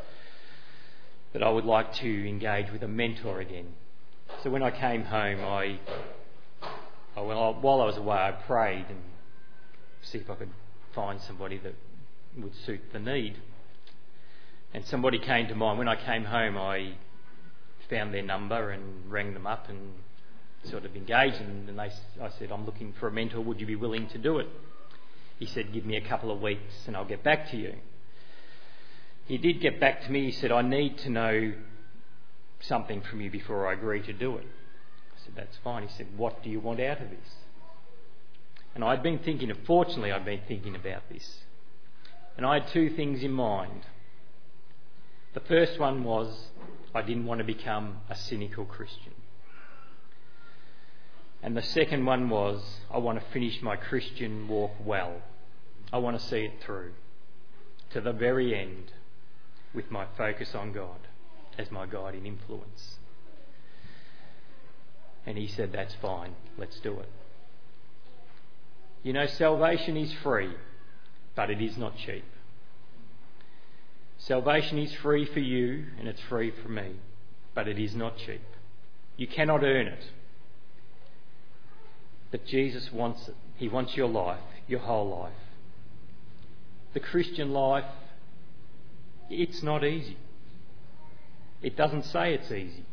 that 1.31 1.41
I 1.41 1.49
would 1.49 1.65
like 1.65 1.93
to 1.95 2.29
engage 2.29 2.71
with 2.71 2.83
a 2.83 2.87
mentor 2.87 3.39
again. 3.39 3.73
So 4.43 4.49
when 4.49 4.61
I 4.61 4.69
came 4.69 5.03
home, 5.03 5.39
I, 5.39 5.79
I 7.15 7.21
while 7.21 7.81
I 7.81 7.85
was 7.85 7.97
away, 7.97 8.17
I 8.17 8.31
prayed 8.31 8.85
and 8.89 9.01
see 10.01 10.19
if 10.19 10.29
I 10.29 10.35
could 10.35 10.51
find 10.93 11.19
somebody 11.21 11.57
that 11.59 11.75
would 12.37 12.55
suit 12.65 12.81
the 12.91 12.99
need. 12.99 13.37
And 14.73 14.85
somebody 14.85 15.19
came 15.19 15.47
to 15.47 15.55
mind. 15.55 15.77
When 15.77 15.87
I 15.87 15.95
came 15.95 16.25
home, 16.25 16.57
I 16.57 16.93
found 17.89 18.13
their 18.13 18.23
number 18.23 18.71
and 18.71 19.11
rang 19.11 19.33
them 19.33 19.45
up 19.45 19.69
and 19.69 19.93
sort 20.63 20.85
of 20.85 20.95
engaged. 20.95 21.37
And, 21.37 21.69
and 21.69 21.77
they, 21.77 21.91
I 22.21 22.29
said, 22.39 22.51
I'm 22.51 22.65
looking 22.65 22.93
for 22.99 23.07
a 23.07 23.11
mentor. 23.11 23.41
Would 23.41 23.59
you 23.59 23.67
be 23.67 23.75
willing 23.75 24.07
to 24.09 24.17
do 24.17 24.39
it? 24.39 24.47
He 25.37 25.45
said, 25.45 25.73
Give 25.73 25.85
me 25.85 25.97
a 25.97 26.07
couple 26.07 26.31
of 26.31 26.41
weeks 26.41 26.73
and 26.87 26.95
I'll 26.95 27.05
get 27.05 27.23
back 27.23 27.51
to 27.51 27.57
you. 27.57 27.75
He 29.25 29.37
did 29.37 29.61
get 29.61 29.79
back 29.79 30.03
to 30.03 30.11
me. 30.11 30.25
He 30.25 30.31
said, 30.31 30.51
I 30.51 30.61
need 30.61 30.97
to 30.99 31.09
know 31.09 31.53
something 32.61 33.01
from 33.01 33.21
you 33.21 33.29
before 33.29 33.67
I 33.67 33.73
agree 33.73 34.01
to 34.01 34.13
do 34.13 34.37
it. 34.37 34.45
I 34.45 35.25
said, 35.25 35.33
That's 35.35 35.57
fine. 35.63 35.83
He 35.83 35.93
said, 35.95 36.07
What 36.17 36.43
do 36.43 36.49
you 36.49 36.59
want 36.59 36.79
out 36.79 37.01
of 37.01 37.09
this? 37.09 37.35
And 38.75 38.83
I'd 38.83 39.03
been 39.03 39.19
thinking, 39.19 39.53
fortunately, 39.65 40.11
I'd 40.11 40.25
been 40.25 40.41
thinking 40.47 40.75
about 40.75 41.03
this. 41.09 41.43
And 42.37 42.45
I 42.45 42.55
had 42.55 42.67
two 42.69 42.89
things 42.89 43.21
in 43.21 43.31
mind. 43.31 43.85
The 45.33 45.39
first 45.41 45.79
one 45.79 46.03
was 46.03 46.49
I 46.93 47.01
didn't 47.01 47.25
want 47.25 47.39
to 47.39 47.43
become 47.43 48.01
a 48.09 48.15
cynical 48.15 48.65
Christian. 48.65 49.13
And 51.41 51.57
the 51.57 51.61
second 51.61 52.05
one 52.05 52.29
was 52.29 52.61
I 52.91 52.99
want 52.99 53.19
to 53.19 53.25
finish 53.31 53.61
my 53.61 53.75
Christian 53.75 54.47
walk 54.47 54.71
well. 54.83 55.21
I 55.91 55.97
want 55.97 56.19
to 56.19 56.25
see 56.25 56.45
it 56.45 56.61
through 56.63 56.93
to 57.91 58.01
the 58.01 58.13
very 58.13 58.55
end 58.55 58.91
with 59.73 59.91
my 59.91 60.05
focus 60.17 60.55
on 60.55 60.71
God 60.71 61.07
as 61.57 61.71
my 61.71 61.85
guiding 61.85 62.25
influence. 62.25 62.97
And 65.25 65.37
he 65.37 65.47
said, 65.47 65.71
That's 65.71 65.95
fine, 65.95 66.35
let's 66.57 66.79
do 66.79 66.99
it. 66.99 67.09
You 69.03 69.13
know, 69.13 69.25
salvation 69.25 69.97
is 69.97 70.13
free, 70.23 70.53
but 71.35 71.49
it 71.49 71.61
is 71.61 71.77
not 71.77 71.97
cheap. 71.97 72.23
Salvation 74.27 74.77
is 74.77 74.93
free 74.93 75.25
for 75.25 75.41
you 75.41 75.83
and 75.99 76.07
it's 76.07 76.21
free 76.29 76.49
for 76.49 76.69
me, 76.69 76.93
but 77.53 77.67
it 77.67 77.77
is 77.77 77.93
not 77.93 78.17
cheap. 78.17 78.41
You 79.17 79.27
cannot 79.27 79.63
earn 79.63 79.87
it. 79.87 80.05
But 82.31 82.45
Jesus 82.45 82.89
wants 82.93 83.27
it. 83.27 83.35
He 83.57 83.67
wants 83.67 83.97
your 83.97 84.07
life, 84.07 84.39
your 84.65 84.79
whole 84.79 85.09
life. 85.09 85.33
The 86.93 87.01
Christian 87.01 87.51
life, 87.51 87.83
it's 89.29 89.61
not 89.61 89.83
easy. 89.83 90.17
It 91.61 91.75
doesn't 91.75 92.05
say 92.05 92.33
it's 92.33 92.51
easy. 92.51 92.85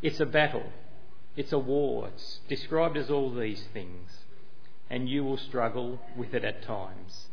It's 0.00 0.20
a 0.20 0.26
battle. 0.26 0.70
It's 1.36 1.52
a 1.52 1.58
war. 1.58 2.08
It's 2.14 2.38
described 2.48 2.96
as 2.96 3.10
all 3.10 3.34
these 3.34 3.64
things. 3.72 4.10
And 4.88 5.08
you 5.08 5.24
will 5.24 5.38
struggle 5.38 6.00
with 6.16 6.34
it 6.34 6.44
at 6.44 6.62
times. 6.62 7.26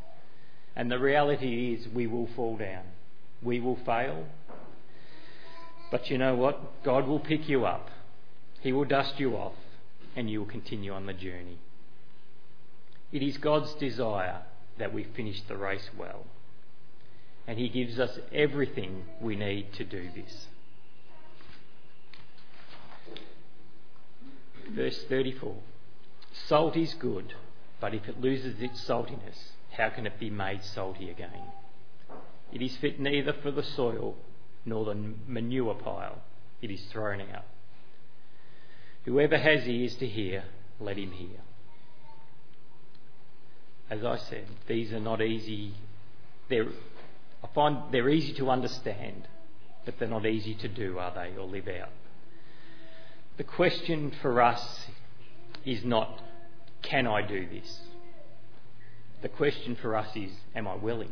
And 0.76 0.89
the 0.89 0.97
reality 0.97 1.73
is, 1.73 1.88
we 1.88 2.08
will 2.08 2.28
fall 2.36 2.58
down. 2.58 2.86
We 3.43 3.60
will 3.60 3.77
fail. 3.86 4.25
But 5.91 6.10
you 6.10 6.17
know 6.17 6.36
what? 6.36 6.84
God 6.84 7.08
will 7.08 7.19
pick 7.19 7.47
you 7.47 7.65
up. 7.65 7.89
He 8.62 8.71
will 8.71 8.86
dust 8.86 9.19
you 9.19 9.36
off 9.36 9.53
and 10.15 10.29
you 10.29 10.39
will 10.39 10.47
continue 10.47 10.93
on 10.93 11.06
the 11.06 11.13
journey. 11.13 11.58
It 13.12 13.21
is 13.21 13.38
God's 13.38 13.73
desire 13.75 14.41
that 14.77 14.93
we 14.93 15.03
finish 15.03 15.41
the 15.47 15.58
race 15.58 15.89
well. 15.97 16.25
And 17.45 17.60
He 17.60 17.69
gives 17.69 17.99
us 17.99 18.17
everything 18.32 19.06
we 19.21 19.36
need 19.36 19.73
to 19.73 19.84
do 19.84 20.10
this. 20.15 20.47
Verse 24.71 25.03
34 25.10 25.56
Salt 26.47 26.75
is 26.75 26.95
good, 26.95 27.36
but 27.79 27.93
if 27.93 28.08
it 28.08 28.19
loses 28.19 28.60
its 28.60 28.84
saltiness, 28.88 29.51
how 29.71 29.89
can 29.89 30.08
it 30.08 30.19
be 30.19 30.29
made 30.29 30.63
salty 30.63 31.10
again? 31.10 31.29
It 32.53 32.61
is 32.61 32.77
fit 32.77 32.99
neither 32.99 33.33
for 33.33 33.49
the 33.49 33.63
soil 33.63 34.15
nor 34.63 34.85
the 34.85 34.95
manure 35.27 35.73
pile. 35.73 36.21
It 36.61 36.69
is 36.69 36.81
thrown 36.91 37.19
out. 37.19 37.45
Whoever 39.05 39.37
has 39.37 39.67
ears 39.67 39.95
to 39.95 40.07
hear, 40.07 40.43
let 40.79 40.97
him 40.97 41.11
hear. 41.11 41.39
As 43.89 44.05
I 44.05 44.17
said, 44.17 44.45
these 44.67 44.93
are 44.93 44.99
not 44.99 45.21
easy. 45.21 45.73
They're, 46.47 46.67
I 47.43 47.47
find 47.53 47.91
they're 47.91 48.09
easy 48.09 48.33
to 48.33 48.49
understand, 48.49 49.27
but 49.83 49.97
they're 49.97 50.07
not 50.07 50.25
easy 50.25 50.53
to 50.55 50.67
do, 50.67 50.99
are 50.99 51.13
they, 51.13 51.35
or 51.35 51.47
live 51.47 51.67
out? 51.67 51.89
The 53.37 53.43
question 53.43 54.13
for 54.21 54.41
us 54.41 54.85
is 55.65 55.83
not, 55.83 56.21
can 56.83 57.07
I 57.07 57.23
do 57.23 57.47
this? 57.49 57.81
The 59.23 59.29
question 59.29 59.75
for 59.75 59.95
us 59.95 60.15
is, 60.15 60.31
am 60.55 60.67
I 60.67 60.75
willing? 60.75 61.11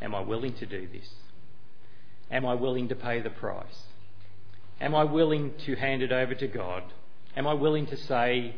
Am 0.00 0.14
I 0.14 0.20
willing 0.20 0.54
to 0.54 0.66
do 0.66 0.86
this? 0.92 1.08
Am 2.30 2.46
I 2.46 2.54
willing 2.54 2.88
to 2.88 2.94
pay 2.94 3.20
the 3.20 3.30
price? 3.30 3.82
Am 4.80 4.94
I 4.94 5.04
willing 5.04 5.54
to 5.66 5.74
hand 5.76 6.02
it 6.02 6.12
over 6.12 6.34
to 6.34 6.46
God? 6.46 6.84
Am 7.36 7.46
I 7.46 7.54
willing 7.54 7.86
to 7.86 7.96
say, 7.96 8.54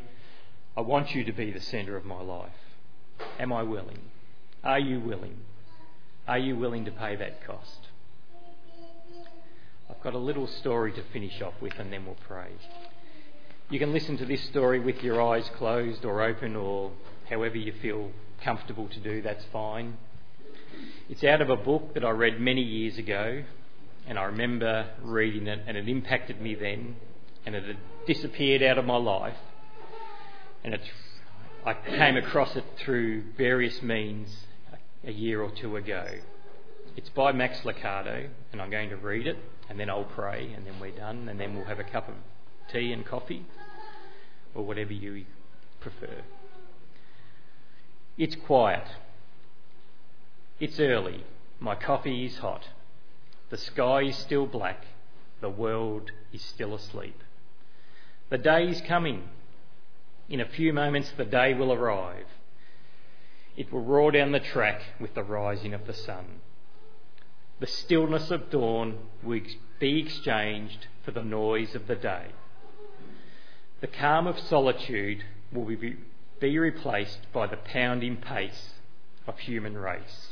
I 0.77 0.81
want 0.81 1.15
you 1.15 1.25
to 1.25 1.33
be 1.33 1.51
the 1.51 1.61
centre 1.61 1.97
of 1.97 2.05
my 2.05 2.21
life? 2.21 2.53
Am 3.39 3.53
I 3.53 3.63
willing? 3.63 4.01
Are 4.63 4.79
you 4.79 5.01
willing? 5.01 5.39
Are 6.29 6.39
you 6.39 6.57
willing 6.57 6.85
to 6.85 6.91
pay 6.91 7.17
that 7.17 7.45
cost? 7.47 7.89
I've 9.89 10.03
got 10.03 10.15
a 10.15 10.19
little 10.19 10.47
story 10.47 10.93
to 10.93 11.03
finish 11.13 11.41
off 11.43 11.55
with 11.61 11.79
and 11.79 11.93
then 11.93 12.07
we'll 12.07 12.17
pray. 12.29 12.51
You 13.71 13.79
can 13.79 13.93
listen 13.93 14.17
to 14.19 14.25
this 14.25 14.43
story 14.45 14.81
with 14.81 15.03
your 15.03 15.23
eyes 15.23 15.49
closed 15.57 16.05
or 16.05 16.23
open 16.23 16.57
or 16.57 16.93
however 17.29 17.57
you 17.57 17.73
feel 17.81 18.11
comfortable 18.43 18.89
to 18.89 19.01
do, 19.01 19.23
that's 19.23 19.45
fine. 19.53 19.97
It's 21.09 21.25
out 21.25 21.41
of 21.41 21.51
a 21.51 21.57
book 21.57 21.95
that 21.95 22.05
I 22.05 22.11
read 22.11 22.41
many 22.41 22.63
years 22.63 22.99
ago, 22.99 23.43
and 24.07 24.19
I 24.19 24.25
remember 24.25 24.91
reading 25.03 25.47
it, 25.47 25.61
and 25.67 25.77
it 25.77 25.89
impacted 25.89 26.41
me 26.41 26.55
then, 26.55 26.97
and 27.45 27.55
it 27.55 27.65
had 27.65 27.79
disappeared 28.07 28.63
out 28.63 28.79
of 28.79 28.85
my 28.85 28.97
life. 28.97 29.37
And 30.63 30.75
it's, 30.75 30.89
I 31.65 31.75
came 31.75 32.17
across 32.17 32.57
it 32.57 32.65
through 32.79 33.25
various 33.37 33.83
means 33.83 34.45
a 35.05 35.13
year 35.13 35.43
or 35.43 35.51
two 35.51 35.77
ago. 35.77 36.07
It's 36.97 37.09
by 37.09 37.33
Max 37.33 37.61
Lucado, 37.61 38.29
and 38.53 38.61
I'm 38.61 38.71
going 38.71 38.91
to 38.91 38.97
read 38.97 39.27
it, 39.27 39.39
and 39.69 39.79
then 39.79 39.89
I'll 39.89 40.05
pray, 40.05 40.53
and 40.55 40.67
then 40.67 40.75
we're 40.81 40.97
done, 40.97 41.29
and 41.29 41.41
then 41.41 41.55
we'll 41.55 41.65
have 41.65 41.79
a 41.79 41.85
cup 41.85 42.09
of 42.09 42.15
tea 42.73 42.93
and 42.93 43.07
coffee, 43.07 43.47
or 44.55 44.65
whatever 44.65 44.93
you 44.93 45.25
prefer. 45.81 46.23
It's 48.19 48.37
quiet. 48.47 48.87
It's 50.61 50.79
early. 50.79 51.25
My 51.59 51.75
coffee 51.75 52.27
is 52.27 52.37
hot. 52.37 52.69
The 53.49 53.57
sky 53.57 54.03
is 54.03 54.17
still 54.17 54.47
black. 54.47 54.85
The 55.41 55.49
world 55.49 56.11
is 56.35 56.43
still 56.43 56.75
asleep. 56.75 57.19
The 58.29 58.37
day 58.37 58.69
is 58.69 58.83
coming. 58.83 59.31
In 60.29 60.39
a 60.39 60.49
few 60.49 60.75
moments, 60.75 61.13
the 61.17 61.25
day 61.25 61.55
will 61.55 61.73
arrive. 61.73 62.27
It 63.57 63.73
will 63.73 63.83
roar 63.83 64.13
down 64.13 64.33
the 64.33 64.39
track 64.39 64.83
with 65.01 65.15
the 65.15 65.23
rising 65.23 65.73
of 65.73 65.87
the 65.87 65.95
sun. 65.95 66.41
The 67.59 67.67
stillness 67.67 68.31
of 68.31 68.51
dawn 68.51 68.99
will 69.23 69.41
be 69.79 69.99
exchanged 69.99 70.89
for 71.05 71.11
the 71.11 71.25
noise 71.25 71.75
of 71.75 71.87
the 71.87 71.97
day. 71.97 72.27
The 73.81 73.87
calm 73.87 74.27
of 74.27 74.39
solitude 74.39 75.25
will 75.53 75.65
be, 75.65 75.97
replaced 76.59 77.33
by 77.33 77.47
the 77.47 77.57
pounding 77.57 78.19
pace 78.19 78.75
of 79.27 79.39
human 79.39 79.77
race. 79.77 80.30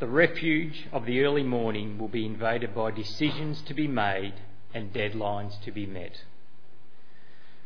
The 0.00 0.08
refuge 0.08 0.88
of 0.92 1.06
the 1.06 1.22
early 1.22 1.44
morning 1.44 1.98
will 1.98 2.08
be 2.08 2.26
invaded 2.26 2.74
by 2.74 2.90
decisions 2.90 3.62
to 3.62 3.74
be 3.74 3.86
made 3.86 4.34
and 4.74 4.92
deadlines 4.92 5.62
to 5.62 5.70
be 5.70 5.86
met. 5.86 6.24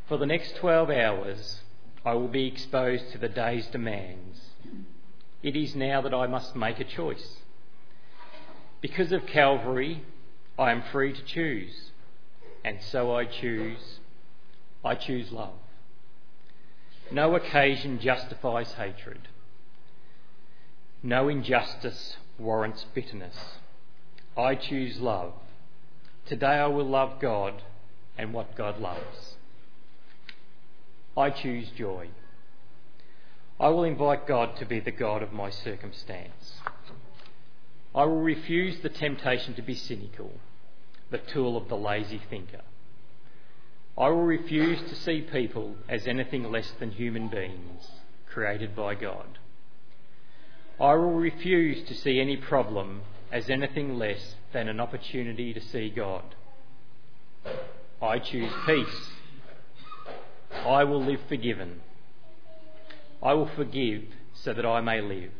For 0.08 0.18
the 0.18 0.26
next 0.26 0.56
12 0.56 0.90
hours, 0.90 1.62
I 2.04 2.12
will 2.12 2.28
be 2.28 2.46
exposed 2.46 3.12
to 3.12 3.18
the 3.18 3.30
day's 3.30 3.66
demands. 3.68 4.40
It 5.42 5.56
is 5.56 5.74
now 5.74 6.02
that 6.02 6.12
I 6.12 6.26
must 6.26 6.54
make 6.54 6.80
a 6.80 6.84
choice. 6.84 7.38
Because 8.82 9.10
of 9.10 9.26
Calvary, 9.26 10.02
I 10.58 10.70
am 10.70 10.82
free 10.82 11.14
to 11.14 11.22
choose, 11.22 11.92
and 12.62 12.78
so 12.82 13.14
I 13.14 13.24
choose. 13.24 14.00
I 14.84 14.94
choose 14.96 15.32
love. 15.32 15.58
No 17.10 17.34
occasion 17.36 17.98
justifies 18.00 18.72
hatred. 18.72 19.28
No 21.02 21.28
injustice 21.28 22.16
warrants 22.38 22.84
bitterness. 22.92 23.36
I 24.36 24.56
choose 24.56 24.98
love. 24.98 25.32
Today 26.26 26.46
I 26.46 26.66
will 26.66 26.88
love 26.88 27.20
God 27.20 27.62
and 28.16 28.32
what 28.32 28.56
God 28.56 28.80
loves. 28.80 29.36
I 31.16 31.30
choose 31.30 31.68
joy. 31.70 32.08
I 33.60 33.68
will 33.68 33.84
invite 33.84 34.26
God 34.26 34.56
to 34.56 34.66
be 34.66 34.80
the 34.80 34.90
God 34.90 35.22
of 35.22 35.32
my 35.32 35.50
circumstance. 35.50 36.54
I 37.94 38.04
will 38.04 38.20
refuse 38.20 38.80
the 38.80 38.88
temptation 38.88 39.54
to 39.54 39.62
be 39.62 39.74
cynical, 39.74 40.32
the 41.10 41.18
tool 41.18 41.56
of 41.56 41.68
the 41.68 41.76
lazy 41.76 42.20
thinker. 42.30 42.62
I 43.96 44.08
will 44.10 44.22
refuse 44.22 44.78
to 44.88 44.94
see 44.94 45.22
people 45.22 45.76
as 45.88 46.06
anything 46.06 46.44
less 46.44 46.70
than 46.78 46.92
human 46.92 47.28
beings 47.28 47.88
created 48.28 48.76
by 48.76 48.94
God. 48.94 49.38
I 50.80 50.94
will 50.94 51.12
refuse 51.12 51.86
to 51.88 51.94
see 51.94 52.20
any 52.20 52.36
problem 52.36 53.02
as 53.32 53.50
anything 53.50 53.98
less 53.98 54.36
than 54.52 54.68
an 54.68 54.78
opportunity 54.78 55.52
to 55.52 55.60
see 55.60 55.90
God. 55.90 56.36
I 58.00 58.20
choose 58.20 58.52
peace. 58.64 59.10
I 60.64 60.84
will 60.84 61.02
live 61.02 61.20
forgiven. 61.28 61.80
I 63.22 63.34
will 63.34 63.48
forgive 63.48 64.04
so 64.34 64.52
that 64.52 64.64
I 64.64 64.80
may 64.80 65.00
live. 65.00 65.32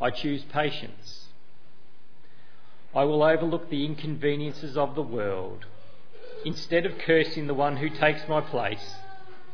I 0.00 0.10
choose 0.10 0.44
patience. 0.44 1.26
I 2.94 3.04
will 3.04 3.24
overlook 3.24 3.70
the 3.70 3.84
inconveniences 3.84 4.76
of 4.76 4.94
the 4.94 5.02
world. 5.02 5.66
Instead 6.44 6.86
of 6.86 6.98
cursing 6.98 7.48
the 7.48 7.54
one 7.54 7.78
who 7.78 7.90
takes 7.90 8.28
my 8.28 8.40
place, 8.40 8.94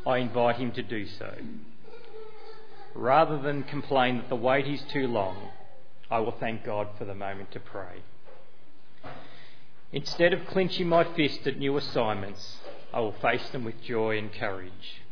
I 0.07 0.19
invite 0.19 0.57
him 0.57 0.73
to 0.73 0.83
do 0.83 1.07
so. 1.07 1.35
Rather 2.95 3.39
than 3.39 3.63
complain 3.63 4.19
that 4.19 4.29
the 4.29 4.37
wait 4.37 4.67
is 4.67 4.83
too 4.93 5.07
long, 5.07 5.51
I 6.11 6.19
will 6.19 6.35
thank 6.39 6.65
God 6.65 6.89
for 6.99 7.05
the 7.05 7.15
moment 7.15 7.53
to 7.53 7.61
pray. 7.61 8.03
Instead 9.93 10.33
of 10.33 10.47
clenching 10.47 10.89
my 10.89 11.05
fist 11.05 11.47
at 11.47 11.59
new 11.59 11.77
assignments, 11.77 12.59
I 12.93 13.01
will 13.01 13.13
face 13.13 13.49
them 13.51 13.65
with 13.65 13.83
joy 13.83 14.19
and 14.19 14.33
courage. 14.33 15.03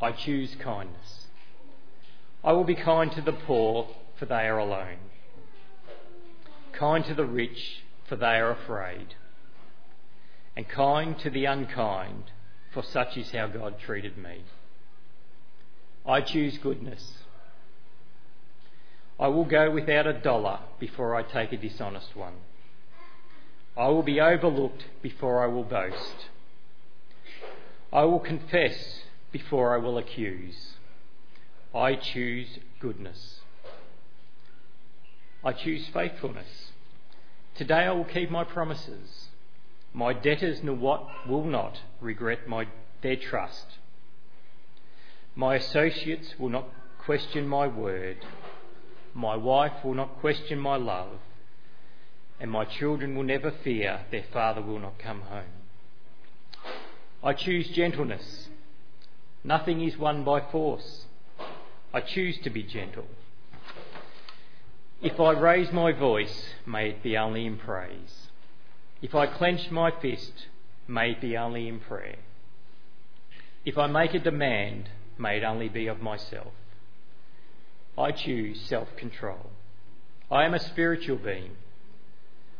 I 0.00 0.12
choose 0.12 0.54
kindness. 0.56 1.26
I 2.44 2.52
will 2.52 2.64
be 2.64 2.74
kind 2.74 3.12
to 3.12 3.22
the 3.22 3.32
poor, 3.32 3.88
for 4.16 4.26
they 4.26 4.46
are 4.46 4.58
alone. 4.58 4.98
Kind 6.72 7.04
to 7.06 7.14
the 7.14 7.24
rich, 7.24 7.82
for 8.06 8.16
they 8.16 8.38
are 8.38 8.50
afraid. 8.50 9.14
And 10.56 10.68
kind 10.68 11.18
to 11.20 11.30
the 11.30 11.44
unkind, 11.44 12.24
for 12.72 12.82
such 12.82 13.16
is 13.16 13.30
how 13.30 13.46
God 13.46 13.78
treated 13.78 14.18
me. 14.18 14.42
I 16.06 16.20
choose 16.20 16.58
goodness. 16.58 17.18
I 19.20 19.28
will 19.28 19.44
go 19.44 19.70
without 19.70 20.06
a 20.06 20.12
dollar 20.12 20.58
before 20.80 21.14
I 21.14 21.22
take 21.22 21.52
a 21.52 21.56
dishonest 21.56 22.16
one. 22.16 22.34
I 23.76 23.86
will 23.88 24.02
be 24.02 24.20
overlooked 24.20 24.84
before 25.00 25.42
I 25.42 25.46
will 25.46 25.64
boast. 25.64 26.26
I 27.92 28.04
will 28.04 28.18
confess 28.18 29.02
before 29.30 29.74
I 29.74 29.78
will 29.78 29.96
accuse. 29.96 30.74
I 31.74 31.94
choose 31.94 32.58
goodness. 32.80 33.40
I 35.44 35.52
choose 35.52 35.86
faithfulness. 35.88 36.72
Today 37.54 37.84
I 37.84 37.92
will 37.92 38.04
keep 38.04 38.30
my 38.30 38.44
promises. 38.44 39.28
My 39.94 40.12
debtors 40.12 40.62
will 40.62 41.44
not 41.44 41.78
regret 42.00 42.48
my, 42.48 42.66
their 43.02 43.16
trust. 43.16 43.66
My 45.34 45.54
associates 45.56 46.34
will 46.38 46.50
not 46.50 46.68
question 46.98 47.46
my 47.48 47.66
word. 47.66 48.18
My 49.14 49.36
wife 49.36 49.84
will 49.84 49.94
not 49.94 50.20
question 50.20 50.58
my 50.58 50.76
love. 50.76 51.18
And 52.40 52.50
my 52.50 52.64
children 52.64 53.16
will 53.16 53.24
never 53.24 53.50
fear 53.50 54.00
their 54.10 54.24
father 54.32 54.60
will 54.62 54.78
not 54.78 54.98
come 54.98 55.22
home. 55.22 55.62
I 57.22 57.32
choose 57.34 57.68
gentleness. 57.68 58.48
Nothing 59.44 59.80
is 59.82 59.96
won 59.96 60.24
by 60.24 60.40
force. 60.40 61.06
I 61.94 62.00
choose 62.00 62.38
to 62.38 62.50
be 62.50 62.62
gentle. 62.62 63.06
If 65.00 65.18
I 65.18 65.32
raise 65.32 65.72
my 65.72 65.92
voice, 65.92 66.54
may 66.66 66.90
it 66.90 67.02
be 67.02 67.16
only 67.16 67.46
in 67.46 67.58
praise. 67.58 68.28
If 69.00 69.14
I 69.14 69.26
clench 69.26 69.70
my 69.70 69.90
fist, 69.90 70.46
may 70.86 71.12
it 71.12 71.20
be 71.20 71.36
only 71.36 71.68
in 71.68 71.80
prayer. 71.80 72.18
If 73.64 73.78
I 73.78 73.86
make 73.88 74.14
a 74.14 74.20
demand, 74.20 74.88
may 75.22 75.38
it 75.38 75.44
only 75.44 75.68
be 75.68 75.86
of 75.86 76.02
myself. 76.02 76.52
I 77.96 78.10
choose 78.10 78.60
self 78.60 78.94
control. 78.96 79.50
I 80.30 80.44
am 80.44 80.54
a 80.54 80.60
spiritual 80.60 81.16
being. 81.16 81.52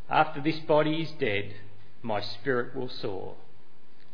After 0.09 0.41
this 0.41 0.59
body 0.61 1.03
is 1.03 1.11
dead, 1.13 1.55
my 2.03 2.21
spirit 2.21 2.75
will 2.77 2.89
soar. 2.89 3.35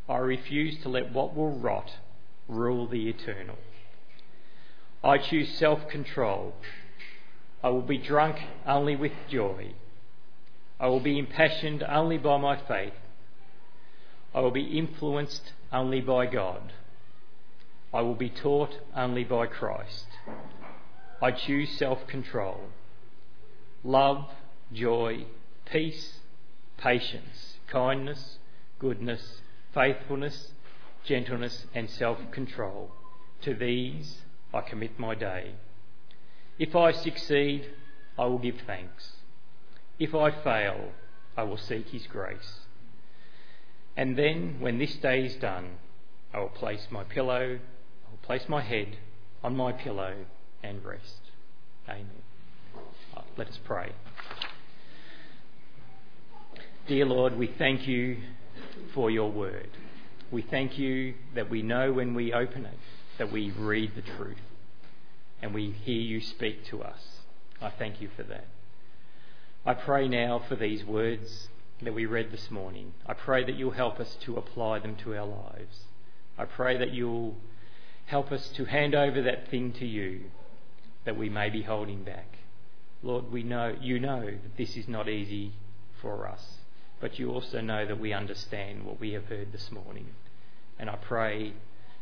I 0.09 0.16
refuse 0.18 0.80
to 0.82 0.88
let 0.88 1.12
what 1.12 1.36
will 1.36 1.59
rot 1.59 1.90
rule 2.49 2.86
the 2.86 3.09
eternal. 3.09 3.59
I 5.05 5.18
choose 5.18 5.53
self 5.59 5.88
control. 5.88 6.55
I 7.62 7.68
will 7.68 7.82
be 7.82 7.99
drunk 7.99 8.36
only 8.66 8.96
with 8.96 9.12
joy. 9.28 9.72
I 10.80 10.86
will 10.86 11.01
be 11.01 11.18
impassioned 11.18 11.82
only 11.82 12.18
by 12.18 12.38
my 12.38 12.57
faith. 12.57 12.94
I 14.34 14.40
will 14.40 14.53
be 14.53 14.78
influenced 14.78 15.53
only 15.72 16.01
by 16.01 16.26
God. 16.26 16.72
I 17.93 18.03
will 18.03 18.14
be 18.14 18.28
taught 18.28 18.76
only 18.95 19.24
by 19.24 19.47
Christ. 19.47 20.07
I 21.22 21.30
choose 21.30 21.70
self 21.78 22.07
control. 22.07 22.61
Love, 23.82 24.26
joy, 24.72 25.24
peace, 25.64 26.18
patience, 26.76 27.57
kindness, 27.66 28.39
goodness, 28.78 29.41
faithfulness, 29.72 30.53
gentleness, 31.05 31.66
and 31.74 31.89
self 31.89 32.18
control. 32.30 32.91
To 33.43 33.55
these 33.55 34.18
I 34.53 34.61
commit 34.61 34.99
my 34.99 35.14
day. 35.14 35.55
If 36.59 36.76
I 36.76 36.93
succeed, 36.93 37.70
I 38.18 38.26
will 38.26 38.39
give 38.39 38.61
thanks. 38.66 39.12
If 39.99 40.14
I 40.14 40.30
fail, 40.30 40.93
I 41.36 41.45
will 41.45 41.57
seek 41.57 41.89
His 41.89 42.07
grace. 42.07 42.61
And 43.97 44.16
then, 44.16 44.57
when 44.61 44.78
this 44.78 44.95
day 44.97 45.24
is 45.24 45.36
done, 45.36 45.78
I 46.34 46.41
will 46.41 46.49
place 46.49 46.86
my 46.91 47.05
pillow 47.05 47.59
place 48.28 48.46
my 48.46 48.60
head 48.60 48.94
on 49.42 49.56
my 49.56 49.72
pillow 49.72 50.14
and 50.62 50.84
rest. 50.84 51.30
Amen. 51.88 52.10
Uh, 53.16 53.22
let 53.38 53.48
us 53.48 53.58
pray. 53.64 53.90
Dear 56.86 57.06
Lord, 57.06 57.38
we 57.38 57.46
thank 57.46 57.88
you 57.88 58.18
for 58.92 59.10
your 59.10 59.32
word. 59.32 59.70
We 60.30 60.42
thank 60.42 60.78
you 60.78 61.14
that 61.34 61.48
we 61.48 61.62
know 61.62 61.94
when 61.94 62.12
we 62.12 62.34
open 62.34 62.66
it 62.66 62.78
that 63.16 63.32
we 63.32 63.50
read 63.50 63.92
the 63.96 64.02
truth 64.02 64.36
and 65.40 65.54
we 65.54 65.70
hear 65.70 66.02
you 66.02 66.20
speak 66.20 66.66
to 66.66 66.82
us. 66.82 67.00
I 67.62 67.70
thank 67.70 68.02
you 68.02 68.10
for 68.14 68.24
that. 68.24 68.46
I 69.64 69.72
pray 69.72 70.06
now 70.06 70.42
for 70.46 70.54
these 70.54 70.84
words 70.84 71.48
that 71.80 71.94
we 71.94 72.04
read 72.04 72.30
this 72.30 72.50
morning. 72.50 72.92
I 73.06 73.14
pray 73.14 73.42
that 73.44 73.54
you'll 73.54 73.70
help 73.70 73.98
us 73.98 74.18
to 74.26 74.36
apply 74.36 74.80
them 74.80 74.96
to 74.96 75.16
our 75.16 75.24
lives. 75.24 75.84
I 76.36 76.44
pray 76.44 76.76
that 76.76 76.92
you'll 76.92 77.38
Help 78.09 78.32
us 78.32 78.48
to 78.56 78.64
hand 78.64 78.94
over 78.94 79.20
that 79.20 79.50
thing 79.50 79.70
to 79.74 79.86
you 79.86 80.22
that 81.04 81.16
we 81.16 81.28
may 81.28 81.50
be 81.50 81.62
holding 81.62 82.04
back. 82.04 82.38
Lord, 83.02 83.30
we 83.30 83.42
know 83.42 83.76
you 83.80 84.00
know 84.00 84.24
that 84.24 84.56
this 84.56 84.78
is 84.78 84.88
not 84.88 85.11
easy 85.11 85.52
for 86.00 86.26
us, 86.26 86.42
but 87.00 87.18
you 87.18 87.30
also 87.30 87.61
know 87.61 87.84
that 87.86 88.00
we 88.00 88.14
understand 88.14 88.86
what 88.86 88.98
we 88.98 89.12
have 89.12 89.26
heard 89.26 89.52
this 89.52 89.70
morning. 89.70 90.06
And 90.78 90.88
I 90.88 90.96
pray 90.96 91.52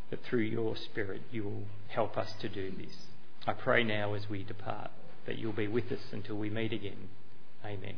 that 0.09 0.23
through 0.23 0.43
your 0.43 0.77
Spirit 0.77 1.23
you 1.29 1.43
will 1.43 1.63
help 1.89 2.17
us 2.17 2.31
to 2.39 2.47
do 2.47 2.71
this. 2.71 2.95
I 3.45 3.51
pray 3.51 3.83
now 3.83 4.13
as 4.13 4.29
we 4.29 4.43
depart 4.43 4.91
that 5.25 5.37
you'll 5.37 5.51
be 5.51 5.67
with 5.67 5.91
us 5.91 6.13
until 6.13 6.37
we 6.37 6.49
meet 6.49 6.71
again. 6.71 7.09
Amen. 7.65 7.97